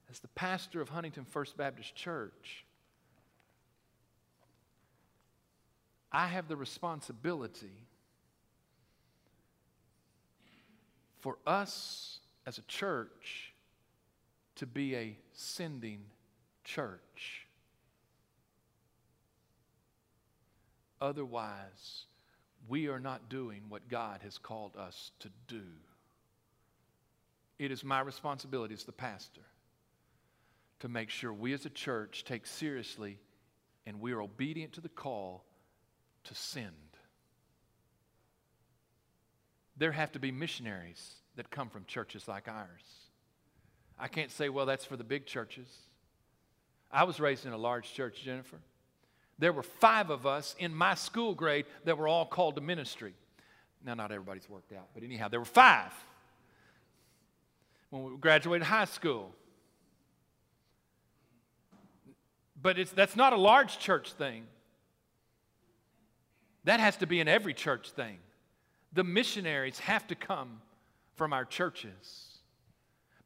As 0.10 0.20
the 0.20 0.28
pastor 0.30 0.82
of 0.82 0.90
Huntington 0.90 1.26
First 1.26 1.56
Baptist 1.56 1.96
Church, 1.96 2.66
I 6.12 6.28
have 6.28 6.48
the 6.48 6.58
responsibility 6.58 7.88
for 11.20 11.38
us 11.48 12.20
as 12.46 12.58
a 12.58 12.64
church 12.64 13.54
to 14.56 14.66
be 14.66 14.96
a 14.96 15.18
sending 15.32 16.02
church. 16.64 17.48
Otherwise, 21.02 22.06
we 22.68 22.88
are 22.88 23.00
not 23.00 23.28
doing 23.28 23.64
what 23.68 23.90
God 23.90 24.22
has 24.24 24.38
called 24.38 24.78
us 24.78 25.12
to 25.20 25.30
do. 25.48 25.64
It 27.58 27.72
is 27.72 27.84
my 27.84 28.02
responsibility 28.02 28.76
as 28.76 28.84
the 28.84 28.92
pastor 28.92 29.42
to 30.80 30.88
make 30.88 31.10
sure 31.10 31.34
we 31.34 31.54
as 31.54 31.66
a 31.66 31.70
church 31.70 32.24
take 32.24 32.46
seriously 32.46 33.20
and 33.86 34.00
we 34.00 34.12
are 34.12 34.22
obedient 34.22 34.74
to 34.74 34.82
the 34.82 34.90
call 34.90 35.44
to 36.26 36.36
send. 36.36 36.68
There 39.78 39.92
have 39.92 40.12
to 40.12 40.20
be 40.20 40.32
missionaries 40.32 41.16
that 41.36 41.50
come 41.50 41.70
from 41.70 41.86
churches 41.86 42.28
like 42.28 42.48
ours. 42.48 42.84
I 43.98 44.08
can't 44.08 44.32
say, 44.32 44.50
well, 44.50 44.66
that's 44.66 44.86
for 44.86 44.98
the 44.98 45.04
big 45.04 45.26
churches. 45.26 45.68
I 46.92 47.04
was 47.06 47.20
raised 47.20 47.46
in 47.46 47.54
a 47.54 47.58
large 47.58 47.94
church, 47.94 48.22
Jennifer. 48.24 48.60
There 49.42 49.52
were 49.52 49.64
five 49.64 50.12
of 50.12 50.28
us 50.28 50.56
in 50.60 50.72
my 50.72 50.94
school 50.94 51.34
grade 51.34 51.66
that 51.86 51.98
were 51.98 52.08
all 52.08 52.28
called 52.28 52.56
to 52.56 52.62
ministry. 52.62 53.16
Now, 53.84 53.96
not 53.96 54.12
everybody's 54.12 54.48
worked 54.48 54.72
out, 54.72 54.90
but 54.94 55.02
anyhow, 55.02 55.30
there 55.30 55.40
were 55.40 55.46
five 55.46 55.92
when 57.90 58.04
we 58.04 58.18
graduated 58.18 58.68
high 58.68 58.86
school. 58.86 59.34
But 62.62 62.78
it's, 62.78 62.92
that's 62.92 63.16
not 63.16 63.34
a 63.34 63.38
large 63.38 63.80
church 63.80 64.14
thing. 64.14 64.44
That 66.66 66.80
has 66.80 66.98
to 66.98 67.08
be 67.08 67.20
in 67.20 67.28
every 67.28 67.56
church 67.56 67.90
thing. 67.90 68.20
The 68.94 69.04
missionaries 69.04 69.80
have 69.80 70.06
to 70.10 70.16
come 70.16 70.62
from 71.16 71.34
our 71.34 71.46
churches. 71.46 72.38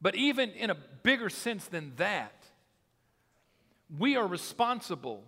But 0.01 0.15
even 0.15 0.51
in 0.51 0.69
a 0.69 0.77
bigger 1.03 1.29
sense 1.29 1.65
than 1.65 1.91
that, 1.97 2.45
we 3.99 4.15
are 4.15 4.25
responsible 4.25 5.25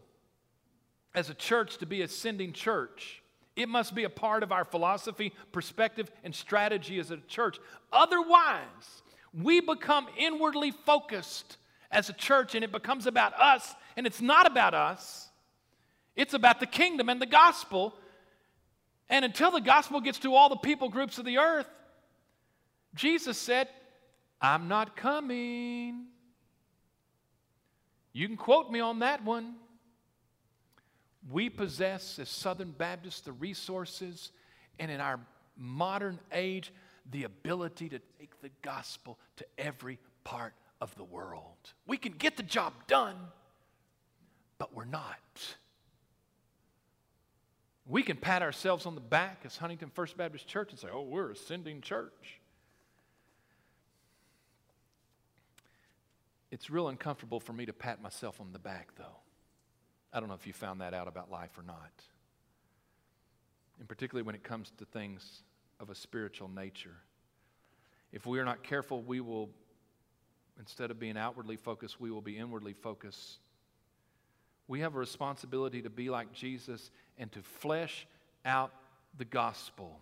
as 1.18 1.32
a 1.32 1.34
church 1.34 1.80
to 1.80 1.88
be 1.88 2.04
a 2.04 2.08
sending 2.08 2.54
church. 2.54 3.24
It 3.56 3.68
must 3.68 3.96
be 3.96 4.04
a 4.04 4.10
part 4.10 4.44
of 4.44 4.52
our 4.52 4.64
philosophy, 4.64 5.34
perspective, 5.52 6.12
and 6.24 6.34
strategy 6.34 7.00
as 7.00 7.10
a 7.10 7.18
church. 7.18 7.58
Otherwise, 7.92 9.02
we 9.34 9.60
become 9.60 10.06
inwardly 10.16 10.70
focused 10.70 11.58
as 11.90 12.08
a 12.10 12.14
church 12.14 12.54
and 12.54 12.64
it 12.64 12.72
becomes 12.72 13.08
about 13.08 13.34
us, 13.34 13.74
and 13.96 14.06
it's 14.06 14.22
not 14.22 14.46
about 14.46 14.76
us. 14.76 15.32
It's 16.16 16.36
about 16.36 16.60
the 16.60 16.68
kingdom 16.68 17.10
and 17.10 17.20
the 17.20 17.26
gospel. 17.26 17.96
And 19.10 19.26
until 19.26 19.50
the 19.50 19.60
gospel 19.60 20.02
gets 20.02 20.20
to 20.20 20.36
all 20.36 20.50
the 20.50 20.56
people 20.56 20.88
groups 20.88 21.18
of 21.18 21.26
the 21.26 21.40
earth, 21.40 21.68
Jesus 22.94 23.40
said, 23.40 23.70
I'm 24.40 24.68
not 24.68 24.96
coming. 24.96 26.06
You 28.14 28.28
can 28.28 28.38
quote 28.38 28.70
me 28.70 28.82
on 28.82 29.00
that 29.00 29.26
one. 29.26 29.56
We 31.32 31.50
possess, 31.50 32.20
as 32.20 32.30
Southern 32.30 32.72
Baptists, 32.72 33.22
the 33.22 33.34
resources 33.34 34.32
and 34.80 34.92
in 34.92 35.02
our 35.02 35.20
modern 35.58 36.20
age, 36.32 36.72
the 37.10 37.24
ability 37.24 37.90
to 37.90 38.00
take 38.20 38.42
the 38.42 38.52
gospel 38.62 39.18
to 39.38 39.46
every 39.58 40.00
part 40.24 40.54
of 40.82 40.96
the 40.96 41.04
world. 41.04 41.56
We 41.86 41.98
can 41.98 42.14
get 42.14 42.38
the 42.38 42.44
job 42.44 42.74
done, 42.88 43.16
but 44.58 44.74
we're 44.74 44.86
not. 44.86 45.18
We 47.86 48.04
can 48.04 48.18
pat 48.18 48.42
ourselves 48.42 48.86
on 48.86 48.96
the 48.96 49.02
back 49.02 49.42
as 49.46 49.58
Huntington 49.58 49.92
First 49.94 50.18
Baptist 50.18 50.48
Church 50.48 50.72
and 50.72 50.80
say, 50.80 50.90
oh, 50.92 51.04
we're 51.04 51.32
a 51.32 51.36
sending 51.36 51.82
church. 51.82 52.40
It's 56.52 56.70
real 56.70 56.90
uncomfortable 56.90 57.40
for 57.40 57.54
me 57.54 57.66
to 57.66 57.74
pat 57.74 58.02
myself 58.02 58.40
on 58.40 58.52
the 58.54 58.60
back, 58.60 58.90
though. 58.98 59.18
I 60.14 60.20
don't 60.20 60.30
know 60.30 60.36
if 60.36 60.48
you 60.48 60.54
found 60.54 60.82
that 60.82 60.94
out 60.94 61.08
about 61.08 61.30
life 61.30 61.58
or 61.58 61.64
not. 61.64 61.92
And 63.80 63.88
particularly 63.88 64.26
when 64.26 64.36
it 64.36 64.44
comes 64.44 64.72
to 64.78 64.86
things 64.86 65.44
of 65.80 65.90
a 65.90 65.96
spiritual 65.96 66.50
nature. 66.50 66.96
If 68.12 68.26
we 68.26 68.40
are 68.40 68.46
not 68.46 68.64
careful, 68.64 69.02
we 69.02 69.20
will, 69.20 69.50
instead 70.60 70.92
of 70.92 71.00
being 71.00 71.18
outwardly 71.18 71.58
focused, 71.58 72.00
we 72.00 72.10
will 72.10 72.22
be 72.22 72.38
inwardly 72.38 72.74
focused. 72.74 73.40
We 74.68 74.80
have 74.80 74.96
a 74.96 75.00
responsibility 75.00 75.82
to 75.82 75.90
be 75.90 76.10
like 76.10 76.34
Jesus 76.34 76.92
and 77.18 77.32
to 77.34 77.42
flesh 77.42 78.08
out 78.46 78.72
the 79.18 79.26
gospel. 79.26 80.00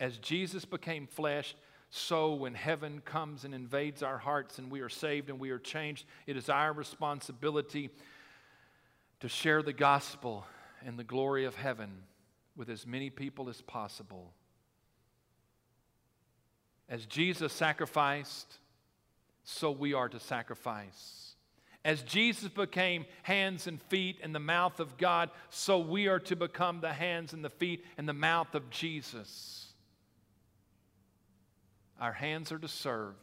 As 0.00 0.18
Jesus 0.18 0.64
became 0.64 1.06
flesh, 1.06 1.54
so 1.90 2.34
when 2.34 2.54
heaven 2.54 3.00
comes 3.04 3.44
and 3.44 3.54
invades 3.54 4.02
our 4.02 4.18
hearts 4.18 4.58
and 4.58 4.70
we 4.70 4.80
are 4.80 4.88
saved 4.88 5.30
and 5.30 5.40
we 5.40 5.50
are 5.50 5.58
changed, 5.58 6.04
it 6.26 6.36
is 6.36 6.48
our 6.48 6.72
responsibility 6.72 7.90
to 9.20 9.28
share 9.28 9.62
the 9.62 9.72
gospel 9.72 10.46
and 10.84 10.98
the 10.98 11.04
glory 11.04 11.44
of 11.44 11.56
heaven 11.56 11.90
with 12.56 12.68
as 12.68 12.86
many 12.86 13.10
people 13.10 13.48
as 13.48 13.60
possible. 13.62 14.32
As 16.88 17.04
Jesus 17.06 17.52
sacrificed, 17.52 18.58
so 19.44 19.70
we 19.70 19.94
are 19.94 20.08
to 20.08 20.20
sacrifice. 20.20 21.34
As 21.84 22.02
Jesus 22.02 22.48
became 22.48 23.06
hands 23.22 23.66
and 23.66 23.80
feet 23.82 24.18
and 24.22 24.34
the 24.34 24.40
mouth 24.40 24.80
of 24.80 24.96
God, 24.96 25.30
so 25.50 25.78
we 25.78 26.08
are 26.08 26.18
to 26.20 26.36
become 26.36 26.80
the 26.80 26.92
hands 26.92 27.32
and 27.32 27.44
the 27.44 27.50
feet 27.50 27.84
and 27.96 28.08
the 28.08 28.12
mouth 28.12 28.54
of 28.54 28.68
Jesus. 28.70 29.72
Our 32.00 32.12
hands 32.12 32.52
are 32.52 32.58
to 32.58 32.68
serve, 32.68 33.14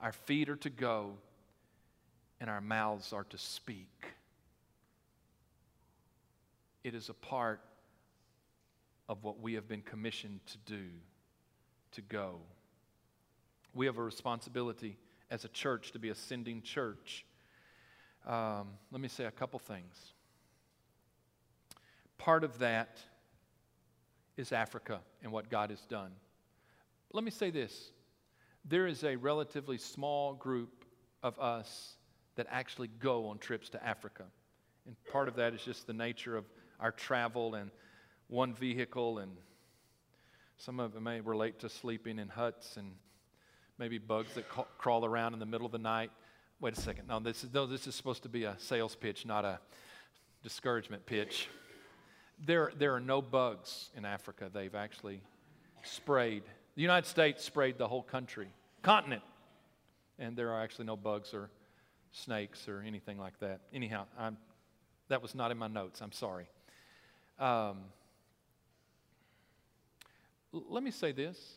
our 0.00 0.12
feet 0.12 0.48
are 0.48 0.56
to 0.56 0.70
go, 0.70 1.12
and 2.40 2.50
our 2.50 2.60
mouths 2.60 3.12
are 3.12 3.24
to 3.24 3.38
speak. 3.38 4.06
It 6.82 6.94
is 6.94 7.08
a 7.08 7.14
part 7.14 7.60
of 9.08 9.24
what 9.24 9.40
we 9.40 9.54
have 9.54 9.68
been 9.68 9.82
commissioned 9.82 10.40
to 10.46 10.58
do, 10.58 10.84
to 11.92 12.00
go. 12.00 12.36
We 13.74 13.86
have 13.86 13.98
a 13.98 14.02
responsibility 14.02 14.96
as 15.30 15.44
a 15.44 15.48
church 15.48 15.92
to 15.92 15.98
be 15.98 16.10
a 16.10 16.14
sending 16.14 16.62
church. 16.62 17.24
Um, 18.26 18.68
let 18.90 19.00
me 19.00 19.08
say 19.08 19.24
a 19.24 19.30
couple 19.30 19.58
things. 19.58 20.12
Part 22.18 22.44
of 22.44 22.58
that 22.58 22.98
is 24.36 24.52
Africa 24.52 25.00
and 25.22 25.32
what 25.32 25.50
God 25.50 25.70
has 25.70 25.80
done. 25.82 26.12
Let 27.12 27.24
me 27.24 27.30
say 27.30 27.50
this 27.50 27.90
there 28.64 28.86
is 28.86 29.04
a 29.04 29.16
relatively 29.16 29.78
small 29.78 30.34
group 30.34 30.84
of 31.22 31.38
us 31.38 31.96
that 32.36 32.46
actually 32.50 32.88
go 32.88 33.26
on 33.28 33.38
trips 33.38 33.70
to 33.70 33.84
Africa. 33.84 34.24
And 34.86 34.96
part 35.10 35.28
of 35.28 35.36
that 35.36 35.54
is 35.54 35.62
just 35.62 35.86
the 35.86 35.92
nature 35.92 36.36
of 36.36 36.44
our 36.80 36.92
travel 36.92 37.54
and 37.54 37.70
one 38.28 38.54
vehicle, 38.54 39.18
and 39.18 39.32
some 40.56 40.80
of 40.80 40.96
it 40.96 41.00
may 41.00 41.20
relate 41.20 41.58
to 41.60 41.68
sleeping 41.68 42.18
in 42.18 42.28
huts 42.28 42.76
and 42.76 42.92
maybe 43.78 43.98
bugs 43.98 44.34
that 44.34 44.48
ca- 44.48 44.66
crawl 44.78 45.04
around 45.04 45.34
in 45.34 45.40
the 45.40 45.46
middle 45.46 45.66
of 45.66 45.72
the 45.72 45.78
night. 45.78 46.10
Wait 46.60 46.76
a 46.76 46.80
second. 46.80 47.08
No, 47.08 47.18
this 47.18 47.42
is, 47.44 47.52
no, 47.52 47.66
this 47.66 47.86
is 47.86 47.94
supposed 47.94 48.22
to 48.22 48.28
be 48.28 48.44
a 48.44 48.54
sales 48.58 48.94
pitch, 48.94 49.24
not 49.24 49.44
a 49.44 49.58
discouragement 50.42 51.06
pitch. 51.06 51.48
There, 52.44 52.72
there 52.78 52.94
are 52.94 53.00
no 53.00 53.20
bugs 53.22 53.90
in 53.96 54.04
Africa. 54.04 54.50
They've 54.52 54.74
actually 54.74 55.22
sprayed. 55.82 56.42
The 56.76 56.82
United 56.82 57.08
States 57.08 57.44
sprayed 57.44 57.78
the 57.78 57.88
whole 57.88 58.02
country, 58.02 58.48
continent, 58.82 59.22
and 60.18 60.36
there 60.36 60.52
are 60.52 60.62
actually 60.62 60.84
no 60.84 60.96
bugs 60.96 61.34
or 61.34 61.50
snakes 62.12 62.68
or 62.68 62.82
anything 62.86 63.18
like 63.18 63.38
that. 63.40 63.60
Anyhow, 63.72 64.06
I'm, 64.18 64.36
that 65.08 65.22
was 65.22 65.34
not 65.34 65.50
in 65.50 65.58
my 65.58 65.68
notes. 65.68 66.00
I'm 66.00 66.12
sorry. 66.12 66.48
Um, 67.40 67.78
let 70.52 70.82
me 70.82 70.90
say 70.90 71.12
this 71.12 71.56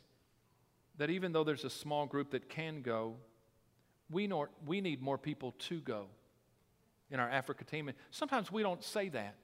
that 0.97 1.09
even 1.09 1.31
though 1.31 1.43
there's 1.43 1.63
a 1.63 1.69
small 1.69 2.05
group 2.05 2.31
that 2.31 2.49
can 2.49 2.81
go, 2.83 3.15
we, 4.11 4.27
know, 4.27 4.47
we 4.65 4.79
need 4.79 5.01
more 5.01 5.17
people 5.17 5.53
to 5.57 5.79
go 5.81 6.05
in 7.09 7.19
our 7.19 7.29
Africa 7.29 7.63
team. 7.63 7.87
And 7.87 7.97
sometimes 8.11 8.51
we 8.51 8.61
don't 8.61 8.83
say 8.83 9.09
that. 9.09 9.39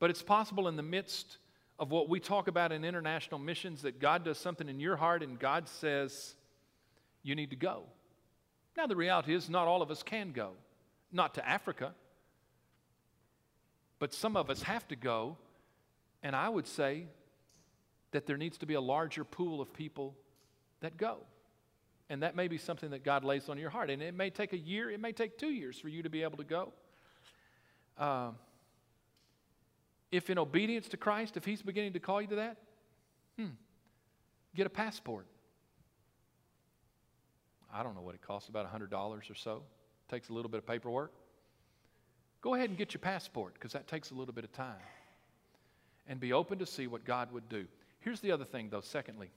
But 0.00 0.10
it's 0.10 0.22
possible 0.22 0.66
in 0.66 0.74
the 0.74 0.82
midst 0.82 1.38
of 1.78 1.92
what 1.92 2.08
we 2.08 2.18
talk 2.18 2.48
about 2.48 2.72
in 2.72 2.84
international 2.84 3.38
missions 3.38 3.82
that 3.82 4.00
God 4.00 4.24
does 4.24 4.38
something 4.38 4.68
in 4.68 4.80
your 4.80 4.96
heart 4.96 5.22
and 5.22 5.38
God 5.38 5.68
says, 5.68 6.34
you 7.22 7.36
need 7.36 7.50
to 7.50 7.56
go. 7.56 7.84
Now, 8.76 8.86
the 8.86 8.96
reality 8.96 9.34
is, 9.34 9.48
not 9.48 9.68
all 9.68 9.82
of 9.82 9.90
us 9.90 10.02
can 10.02 10.32
go, 10.32 10.52
not 11.12 11.34
to 11.34 11.48
Africa. 11.48 11.94
But 13.98 14.14
some 14.14 14.36
of 14.36 14.50
us 14.50 14.62
have 14.62 14.86
to 14.88 14.96
go, 14.96 15.36
and 16.22 16.36
I 16.36 16.48
would 16.48 16.66
say 16.66 17.06
that 18.12 18.26
there 18.26 18.36
needs 18.36 18.58
to 18.58 18.66
be 18.66 18.74
a 18.74 18.80
larger 18.80 19.24
pool 19.24 19.60
of 19.60 19.72
people 19.72 20.14
that 20.80 20.96
go. 20.96 21.18
And 22.10 22.22
that 22.22 22.34
may 22.34 22.48
be 22.48 22.56
something 22.56 22.90
that 22.90 23.04
God 23.04 23.22
lays 23.22 23.48
on 23.48 23.58
your 23.58 23.70
heart. 23.70 23.90
And 23.90 24.02
it 24.02 24.14
may 24.14 24.30
take 24.30 24.52
a 24.52 24.58
year, 24.58 24.90
it 24.90 25.00
may 25.00 25.12
take 25.12 25.36
two 25.36 25.50
years 25.50 25.78
for 25.78 25.88
you 25.88 26.02
to 26.02 26.08
be 26.08 26.22
able 26.22 26.38
to 26.38 26.44
go. 26.44 26.72
Uh, 27.98 28.30
if 30.10 30.30
in 30.30 30.38
obedience 30.38 30.88
to 30.88 30.96
Christ, 30.96 31.36
if 31.36 31.44
He's 31.44 31.60
beginning 31.60 31.92
to 31.92 32.00
call 32.00 32.22
you 32.22 32.28
to 32.28 32.36
that, 32.36 32.56
hmm, 33.36 33.48
get 34.54 34.66
a 34.66 34.70
passport. 34.70 35.26
I 37.72 37.82
don't 37.82 37.94
know 37.94 38.00
what 38.00 38.14
it 38.14 38.22
costs, 38.22 38.48
about 38.48 38.72
$100 38.72 38.90
or 39.30 39.34
so. 39.34 39.62
Takes 40.08 40.30
a 40.30 40.32
little 40.32 40.50
bit 40.50 40.58
of 40.58 40.66
paperwork. 40.66 41.12
Go 42.40 42.54
ahead 42.54 42.68
and 42.68 42.78
get 42.78 42.94
your 42.94 43.00
passport 43.00 43.54
because 43.54 43.72
that 43.72 43.88
takes 43.88 44.10
a 44.10 44.14
little 44.14 44.34
bit 44.34 44.44
of 44.44 44.52
time. 44.52 44.76
And 46.06 46.18
be 46.18 46.32
open 46.32 46.58
to 46.60 46.66
see 46.66 46.86
what 46.86 47.04
God 47.04 47.32
would 47.32 47.48
do. 47.48 47.66
Here's 48.00 48.20
the 48.20 48.32
other 48.32 48.44
thing, 48.44 48.68
though, 48.70 48.80
secondly, 48.80 49.30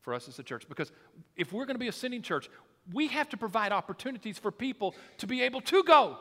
for 0.00 0.12
us 0.12 0.28
as 0.28 0.38
a 0.38 0.42
church, 0.42 0.68
because 0.68 0.92
if 1.36 1.52
we're 1.52 1.64
going 1.64 1.76
to 1.76 1.80
be 1.80 1.88
a 1.88 1.92
sending 1.92 2.22
church, 2.22 2.50
we 2.92 3.08
have 3.08 3.28
to 3.30 3.36
provide 3.36 3.72
opportunities 3.72 4.38
for 4.38 4.50
people 4.50 4.94
to 5.18 5.26
be 5.26 5.42
able 5.42 5.60
to 5.62 5.82
go. 5.84 6.18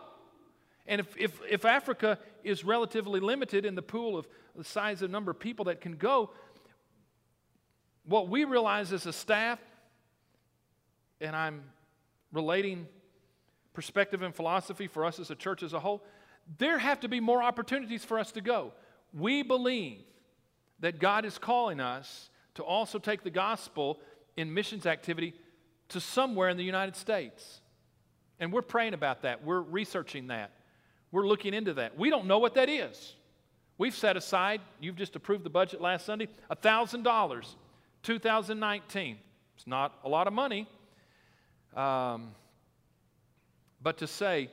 And 0.88 1.02
if, 1.02 1.18
if, 1.18 1.42
if 1.50 1.66
Africa 1.66 2.20
is 2.44 2.64
relatively 2.64 3.20
limited 3.20 3.66
in 3.66 3.76
the 3.76 3.82
pool 3.82 4.18
of 4.18 4.28
the 4.56 4.64
size 4.64 5.02
of 5.02 5.10
number 5.10 5.32
of 5.32 5.40
people 5.40 5.66
that 5.66 5.82
can 5.82 5.94
go, 5.94 6.30
what 8.06 8.30
we 8.30 8.46
realize 8.46 8.94
as 8.94 9.06
a 9.06 9.14
staff, 9.14 9.60
and 11.20 11.36
I'm 11.36 11.64
relating 12.32 12.88
perspective 13.74 14.22
and 14.22 14.36
philosophy 14.36 14.88
for 14.88 15.06
us 15.06 15.20
as 15.20 15.32
a 15.32 15.36
church 15.36 15.64
as 15.64 15.74
a 15.74 15.80
whole, 15.80 16.04
there 16.58 16.78
have 16.78 17.00
to 17.02 17.08
be 17.08 17.20
more 17.20 17.42
opportunities 17.42 18.04
for 18.04 18.20
us 18.20 18.32
to 18.34 18.42
go. 18.42 18.74
We 19.14 19.44
believe 19.44 20.02
that 20.80 21.00
God 21.00 21.26
is 21.26 21.38
calling 21.38 21.80
us 21.80 22.30
to 22.56 22.64
also 22.64 23.00
take 23.00 23.24
the 23.24 23.30
gospel 23.30 24.00
in 24.36 24.54
missions 24.54 24.86
activity 24.86 25.34
to 25.90 26.00
somewhere 26.00 26.50
in 26.50 26.58
the 26.58 26.64
United 26.64 26.96
States. 26.96 27.62
And 28.40 28.52
we're 28.52 28.62
praying 28.62 28.94
about 28.94 29.22
that. 29.22 29.44
We're 29.44 29.62
researching 29.62 30.28
that. 30.28 30.52
We're 31.12 31.28
looking 31.28 31.54
into 31.54 31.74
that. 31.76 31.98
We 31.98 32.10
don't 32.10 32.26
know 32.26 32.40
what 32.40 32.56
that 32.56 32.70
is. 32.70 33.16
We've 33.78 33.96
set 33.96 34.16
aside, 34.16 34.62
you've 34.80 34.96
just 34.96 35.16
approved 35.16 35.44
the 35.44 35.50
budget 35.50 35.82
last 35.82 36.06
Sunday, 36.06 36.28
$1,000, 36.52 37.46
2019. 38.04 39.18
It's 39.56 39.68
not 39.68 39.98
a 40.04 40.10
lot 40.10 40.28
of 40.28 40.34
money. 40.34 40.68
Um, 41.76 42.32
but 43.82 43.98
to 43.98 44.08
say, 44.08 44.50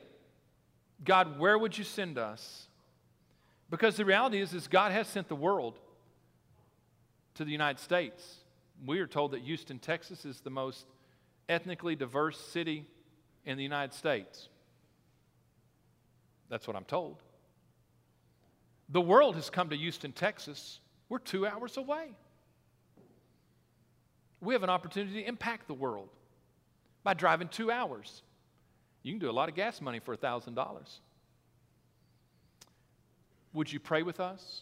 God, 1.03 1.39
where 1.39 1.57
would 1.57 1.77
you 1.77 1.83
send 1.83 2.17
us? 2.17 2.67
Because 3.69 3.95
the 3.95 4.05
reality 4.05 4.39
is, 4.41 4.53
is 4.53 4.67
God 4.67 4.91
has 4.91 5.07
sent 5.07 5.27
the 5.27 5.35
world 5.35 5.79
to 7.35 7.45
the 7.45 7.51
United 7.51 7.79
States. 7.79 8.37
We 8.85 8.99
are 8.99 9.07
told 9.07 9.31
that 9.31 9.41
Houston, 9.41 9.79
Texas 9.79 10.25
is 10.25 10.41
the 10.41 10.49
most 10.49 10.85
ethnically 11.47 11.95
diverse 11.95 12.39
city 12.39 12.85
in 13.45 13.57
the 13.57 13.63
United 13.63 13.93
States. 13.93 14.49
That's 16.49 16.67
what 16.67 16.75
I'm 16.75 16.85
told. 16.85 17.21
The 18.89 19.01
world 19.01 19.35
has 19.35 19.49
come 19.49 19.69
to 19.69 19.77
Houston, 19.77 20.11
Texas. 20.11 20.79
We're 21.09 21.19
two 21.19 21.45
hours 21.45 21.77
away. 21.77 22.09
We 24.41 24.53
have 24.53 24.63
an 24.63 24.69
opportunity 24.69 25.21
to 25.21 25.27
impact 25.27 25.67
the 25.67 25.73
world 25.73 26.09
by 27.03 27.13
driving 27.13 27.49
two 27.49 27.71
hours. 27.71 28.23
You 29.03 29.13
can 29.13 29.19
do 29.19 29.29
a 29.29 29.31
lot 29.31 29.49
of 29.49 29.55
gas 29.55 29.81
money 29.81 29.99
for 29.99 30.15
$1,000. 30.15 30.99
Would 33.53 33.71
you 33.71 33.79
pray 33.79 34.03
with 34.03 34.19
us 34.19 34.61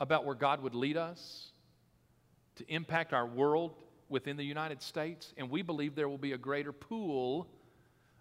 about 0.00 0.24
where 0.24 0.34
God 0.34 0.62
would 0.62 0.74
lead 0.74 0.96
us 0.96 1.50
to 2.56 2.64
impact 2.72 3.12
our 3.12 3.26
world 3.26 3.74
within 4.08 4.36
the 4.36 4.44
United 4.44 4.82
States? 4.82 5.32
And 5.36 5.50
we 5.50 5.62
believe 5.62 5.94
there 5.94 6.08
will 6.08 6.18
be 6.18 6.32
a 6.32 6.38
greater 6.38 6.72
pool 6.72 7.48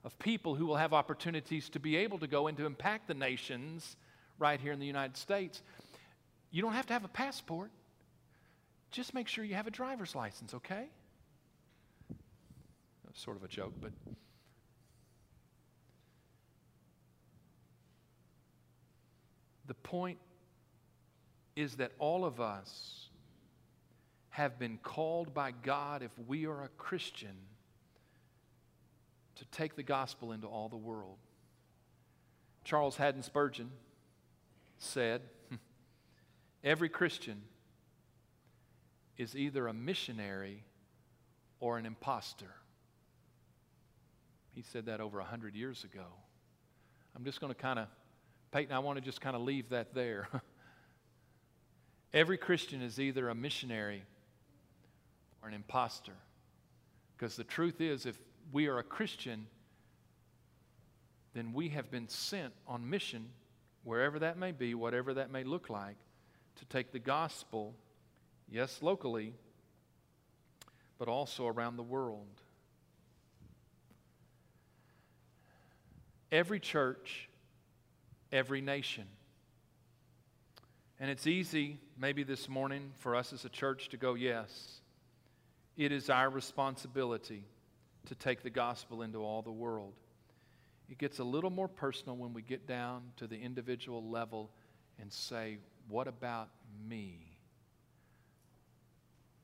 of 0.04 0.18
people 0.20 0.56
who 0.56 0.66
will 0.66 0.78
have 0.78 0.94
opportunities 0.94 1.70
to 1.70 1.80
be 1.80 1.96
able 1.98 2.18
to 2.20 2.28
go 2.28 2.48
and 2.48 2.58
to 2.58 2.66
impact 2.66 3.08
the 3.08 3.14
nations 3.14 3.96
right 4.40 4.60
here 4.60 4.74
in 4.74 4.80
the 4.80 4.86
United 4.86 5.16
States. 5.16 5.62
You 6.50 6.62
don't 6.62 6.74
have 6.74 6.88
to 6.88 6.94
have 6.94 7.06
a 7.06 7.10
passport. 7.10 7.72
Just 8.90 9.14
make 9.14 9.28
sure 9.28 9.46
you 9.46 9.56
have 9.56 9.68
a 9.68 9.72
driver's 9.72 10.16
license, 10.16 10.54
okay? 10.56 10.90
Sort 13.14 13.36
of 13.36 13.44
a 13.44 13.48
joke, 13.48 13.74
but 13.82 13.92
the 19.72 19.76
point 19.76 20.18
is 21.56 21.76
that 21.76 21.94
all 21.98 22.26
of 22.26 22.42
us 22.42 23.08
have 24.32 24.60
been 24.60 24.78
called 24.84 25.34
by 25.34 25.52
God, 25.52 26.04
if 26.04 26.12
we 26.28 26.46
are 26.46 26.64
a 26.64 26.68
Christian, 26.78 27.38
to 29.36 29.46
take 29.46 29.78
the 29.78 29.84
gospel 29.84 30.34
into 30.34 30.46
all 30.46 30.68
the 30.68 30.76
world. 30.76 31.16
Charles 32.66 32.98
Haddon 32.98 33.24
Spurgeon 33.24 33.72
said, 34.78 35.22
Every 36.66 36.90
Christian 36.90 37.42
is 39.16 39.38
either 39.38 39.68
a 39.68 39.74
missionary 39.74 40.66
or 41.62 41.78
an 41.78 41.86
impostor. 41.86 42.56
He 44.54 44.64
said 44.64 44.88
that 44.88 45.00
over 45.00 45.20
a 45.20 45.24
100 45.24 45.56
years 45.56 45.86
ago. 45.86 46.08
I'm 47.16 47.24
just 47.24 47.40
going 47.40 47.54
to 47.54 47.58
kind 47.58 47.80
of, 47.80 47.88
Peyton, 48.52 48.74
I 48.74 48.80
want 48.80 48.98
to 48.98 49.02
just 49.04 49.22
kind 49.22 49.36
of 49.36 49.42
leave 49.42 49.70
that 49.70 49.94
there. 49.94 50.28
Every 52.14 52.38
Christian 52.38 52.82
is 52.82 53.00
either 53.00 53.30
a 53.30 53.36
missionary 53.36 54.04
or 55.42 55.48
an 55.48 55.54
impostor. 55.54 56.16
Because 57.16 57.36
the 57.36 57.44
truth 57.44 57.80
is, 57.80 58.06
if 58.06 58.18
we 58.52 58.68
are 58.68 58.80
a 58.80 58.84
Christian, 58.84 59.48
then 61.34 61.54
we 61.54 61.70
have 61.70 61.90
been 61.90 62.10
sent 62.10 62.54
on 62.68 62.90
mission, 62.90 63.30
wherever 63.84 64.20
that 64.20 64.38
may 64.38 64.52
be, 64.52 64.74
whatever 64.74 65.14
that 65.14 65.32
may 65.32 65.44
look 65.44 65.70
like, 65.70 65.98
to 66.58 66.66
take 66.66 66.92
the 66.92 67.00
gospel, 67.00 67.74
yes, 68.50 68.80
locally, 68.82 69.34
but 71.00 71.08
also 71.08 71.48
around 71.48 71.78
the 71.78 71.84
world. 71.84 72.28
Every 76.32 76.60
church, 76.60 77.30
every 78.32 78.62
nation. 78.62 79.06
And 81.00 81.10
it's 81.10 81.26
easy, 81.26 81.80
maybe 81.98 82.24
this 82.24 82.48
morning, 82.48 82.92
for 83.00 83.16
us 83.16 83.34
as 83.34 83.44
a 83.44 83.50
church 83.50 83.90
to 83.90 83.98
go, 83.98 84.14
yes, 84.14 84.82
it 85.76 85.92
is 85.92 86.10
our 86.10 86.30
responsibility 86.30 87.44
to 88.06 88.16
take 88.16 88.44
the 88.44 88.50
gospel 88.50 89.02
into 89.02 89.20
all 89.20 89.42
the 89.42 89.52
world. 89.52 89.94
It 90.90 90.98
gets 90.98 91.20
a 91.20 91.24
little 91.24 91.50
more 91.50 91.68
personal 91.68 92.18
when 92.18 92.34
we 92.34 92.42
get 92.42 92.68
down 92.68 93.04
to 93.18 93.26
the 93.26 93.38
individual 93.38 94.10
level 94.10 94.52
and 95.00 95.12
say, 95.12 95.58
What 95.88 96.08
about 96.08 96.50
me? 96.88 97.38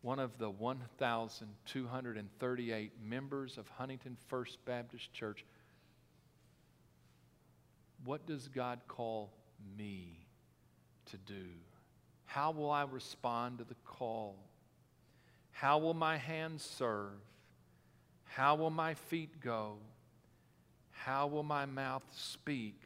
One 0.02 0.20
of 0.20 0.38
the 0.38 0.50
1,238 0.50 2.92
members 3.04 3.58
of 3.58 3.68
Huntington 3.70 4.18
First 4.28 4.64
Baptist 4.66 5.14
Church, 5.14 5.46
what 8.04 8.26
does 8.26 8.48
God 8.48 8.80
call 8.88 9.32
me 9.78 10.26
to 11.08 11.18
do? 11.18 11.46
How 12.26 12.52
will 12.52 12.70
I 12.70 12.84
respond 12.84 13.60
to 13.60 13.64
the 13.64 13.76
call? 13.86 14.36
How 15.52 15.80
will 15.80 15.94
my 15.94 16.18
hands 16.18 16.64
serve? 16.64 17.20
How 18.26 18.56
will 18.56 18.70
my 18.70 18.94
feet 18.94 19.40
go? 19.42 19.78
How 20.92 21.28
will 21.28 21.44
my 21.44 21.66
mouth 21.66 22.04
speak 22.16 22.82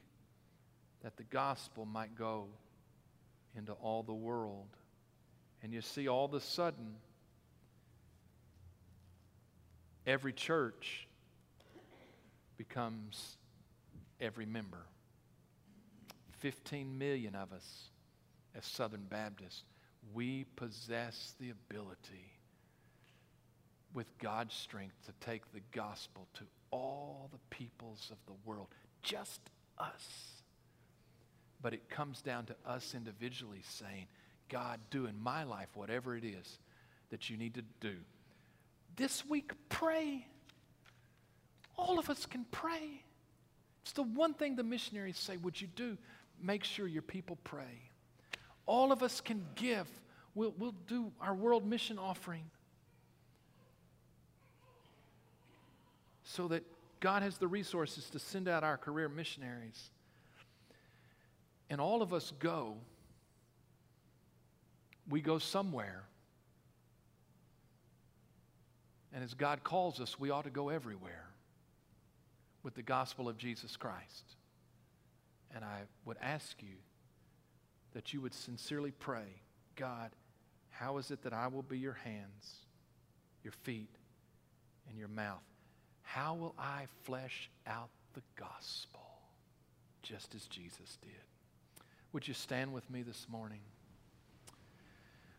that 1.04 1.18
the 1.18 1.24
gospel 1.24 1.86
might 1.86 2.16
go 2.16 2.48
into 3.58 3.74
all 3.74 4.04
the 4.04 4.14
world? 4.14 4.68
And 5.64 5.74
you 5.74 5.82
see, 5.82 6.08
all 6.08 6.26
of 6.26 6.34
a 6.34 6.40
sudden, 6.40 6.96
every 10.06 10.34
church 10.34 11.08
becomes 12.58 13.38
every 14.20 14.46
member. 14.46 14.86
15 16.42 16.98
million 16.98 17.36
of 17.36 17.54
us 17.54 17.90
as 18.58 18.66
Southern 18.66 19.06
Baptists, 19.10 19.64
we 20.14 20.46
possess 20.56 21.36
the 21.40 21.52
ability 21.52 22.34
with 23.94 24.18
God's 24.18 24.54
strength 24.54 24.96
to 25.06 25.14
take 25.26 25.52
the 25.54 25.62
gospel 25.72 26.28
to 26.36 26.44
all 26.72 27.30
the 27.32 27.56
peoples 27.56 28.12
of 28.12 28.18
the 28.26 28.34
world, 28.46 28.68
just 29.04 29.40
us. 29.78 30.42
But 31.62 31.74
it 31.74 31.90
comes 31.90 32.22
down 32.22 32.46
to 32.46 32.56
us 32.66 32.96
individually 32.96 33.62
saying, 33.64 34.08
God, 34.50 34.80
do 34.90 35.06
in 35.06 35.22
my 35.22 35.44
life 35.44 35.70
whatever 35.76 36.18
it 36.18 36.24
is 36.24 36.60
that 37.12 37.30
you 37.30 37.38
need 37.38 37.54
to 37.56 37.64
do. 37.80 37.96
This 38.96 39.26
week, 39.26 39.52
pray. 39.70 40.26
All 41.78 42.00
of 42.00 42.10
us 42.10 42.26
can 42.26 42.46
pray. 42.52 43.04
It's 43.84 43.94
the 43.94 44.04
one 44.04 44.34
thing 44.34 44.56
the 44.56 44.64
missionaries 44.64 45.18
say, 45.18 45.38
Would 45.38 45.60
you 45.60 45.68
do? 45.68 45.98
Make 46.42 46.64
sure 46.64 46.88
your 46.88 47.02
people 47.02 47.38
pray. 47.44 47.90
All 48.66 48.92
of 48.92 49.04
us 49.04 49.22
can 49.22 49.46
give. 49.56 49.88
We'll, 50.34 50.54
we'll 50.58 50.76
do 50.88 51.12
our 51.22 51.34
world 51.34 51.66
mission 51.66 52.00
offering. 52.00 52.44
so 56.32 56.48
that 56.48 56.64
God 57.02 57.24
has 57.24 57.38
the 57.38 57.48
resources 57.48 58.10
to 58.12 58.20
send 58.20 58.48
out 58.48 58.64
our 58.64 58.78
career 58.78 59.10
missionaries. 59.10 59.90
And 61.70 61.82
all 61.82 62.02
of 62.02 62.14
us 62.14 62.32
go, 62.40 62.78
we 65.10 65.20
go 65.20 65.40
somewhere. 65.40 66.04
And 69.14 69.24
as 69.24 69.34
God 69.34 69.64
calls 69.64 70.00
us, 70.00 70.18
we 70.20 70.30
ought 70.30 70.46
to 70.46 70.50
go 70.50 70.70
everywhere 70.70 71.28
with 72.64 72.76
the 72.76 72.84
gospel 72.84 73.28
of 73.28 73.38
Jesus 73.38 73.76
Christ. 73.76 74.36
And 75.56 75.64
I 75.66 75.82
would 76.06 76.18
ask 76.22 76.62
you 76.62 76.76
that 77.94 78.14
you 78.14 78.22
would 78.22 78.34
sincerely 78.34 78.92
pray 78.92 79.26
God, 79.76 80.12
how 80.70 80.98
is 80.98 81.12
it 81.12 81.24
that 81.24 81.34
I 81.34 81.48
will 81.48 81.64
be 81.64 81.78
your 81.78 81.98
hands, 82.04 82.56
your 83.44 83.54
feet, 83.64 83.90
and 84.90 84.98
your 84.98 85.08
mouth? 85.08 85.42
How 86.04 86.36
will 86.36 86.54
I 86.60 86.86
flesh 87.04 87.50
out 87.66 87.90
the 88.14 88.22
gospel 88.36 89.02
just 90.04 90.36
as 90.36 90.46
Jesus 90.48 90.98
did? 91.02 91.12
Would 92.14 92.28
you 92.28 92.34
stand 92.34 92.74
with 92.74 92.90
me 92.90 93.02
this 93.02 93.28
morning? 93.30 93.62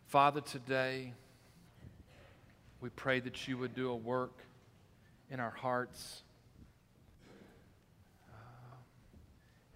Father, 0.07 0.41
today 0.41 1.13
we 2.81 2.89
pray 2.91 3.21
that 3.21 3.47
you 3.47 3.59
would 3.59 3.75
do 3.75 3.91
a 3.91 3.97
work 3.97 4.39
in 5.31 5.41
our 5.41 5.51
hearts. 5.51 6.23
Uh, 8.29 8.77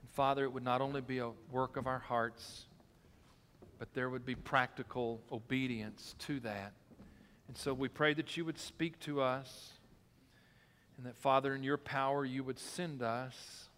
and 0.01 0.06
Father, 0.17 0.45
it 0.45 0.53
would 0.55 0.65
not 0.65 0.81
only 0.81 1.03
be 1.03 1.19
a 1.19 1.31
work 1.53 1.77
of 1.77 1.87
our 1.87 1.99
hearts, 1.99 2.65
but 3.79 3.93
there 3.93 4.09
would 4.09 4.25
be 4.25 4.35
practical 4.35 5.21
obedience 5.31 6.15
to 6.21 6.41
that. 6.41 6.73
And 7.49 7.57
so 7.57 7.75
we 7.75 7.89
pray 7.89 8.15
that 8.15 8.35
you 8.35 8.47
would 8.47 8.59
speak 8.59 8.99
to 9.01 9.21
us 9.21 9.73
and 10.97 11.05
that, 11.05 11.19
Father, 11.19 11.55
in 11.55 11.63
your 11.63 11.77
power, 11.77 12.25
you 12.25 12.43
would 12.43 12.59
send 12.59 13.03
us. 13.03 13.69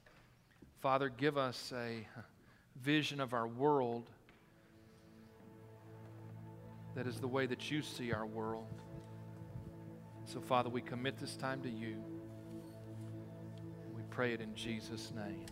Father, 0.80 1.08
give 1.08 1.36
us 1.36 1.72
a 1.76 2.06
vision 2.80 3.20
of 3.20 3.34
our 3.34 3.48
world 3.48 4.08
that 6.94 7.08
is 7.08 7.18
the 7.18 7.26
way 7.26 7.46
that 7.46 7.68
you 7.68 7.82
see 7.82 8.12
our 8.12 8.26
world. 8.26 8.80
So, 10.24 10.40
Father, 10.40 10.70
we 10.70 10.82
commit 10.82 11.18
this 11.18 11.34
time 11.36 11.62
to 11.62 11.68
you. 11.68 11.96
We 13.96 14.02
pray 14.08 14.34
it 14.34 14.40
in 14.40 14.54
Jesus' 14.54 15.12
name. 15.16 15.44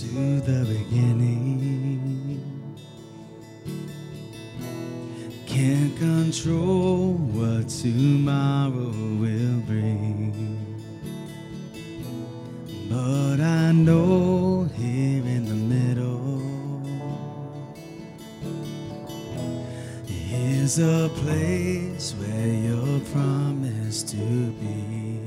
To 0.00 0.40
the 0.40 0.64
beginning. 0.64 2.40
Can't 5.44 5.96
control 5.98 7.14
what 7.14 7.68
tomorrow 7.68 8.92
will 9.22 9.60
bring. 9.66 10.56
But 12.88 13.40
I 13.40 13.72
know 13.72 14.68
here 14.76 15.24
in 15.24 15.46
the 15.46 15.54
middle 15.74 16.42
is 20.06 20.78
a 20.78 21.10
place 21.16 22.14
where 22.20 22.46
you're 22.46 23.00
promised 23.10 24.10
to 24.10 24.52
be. 24.60 25.17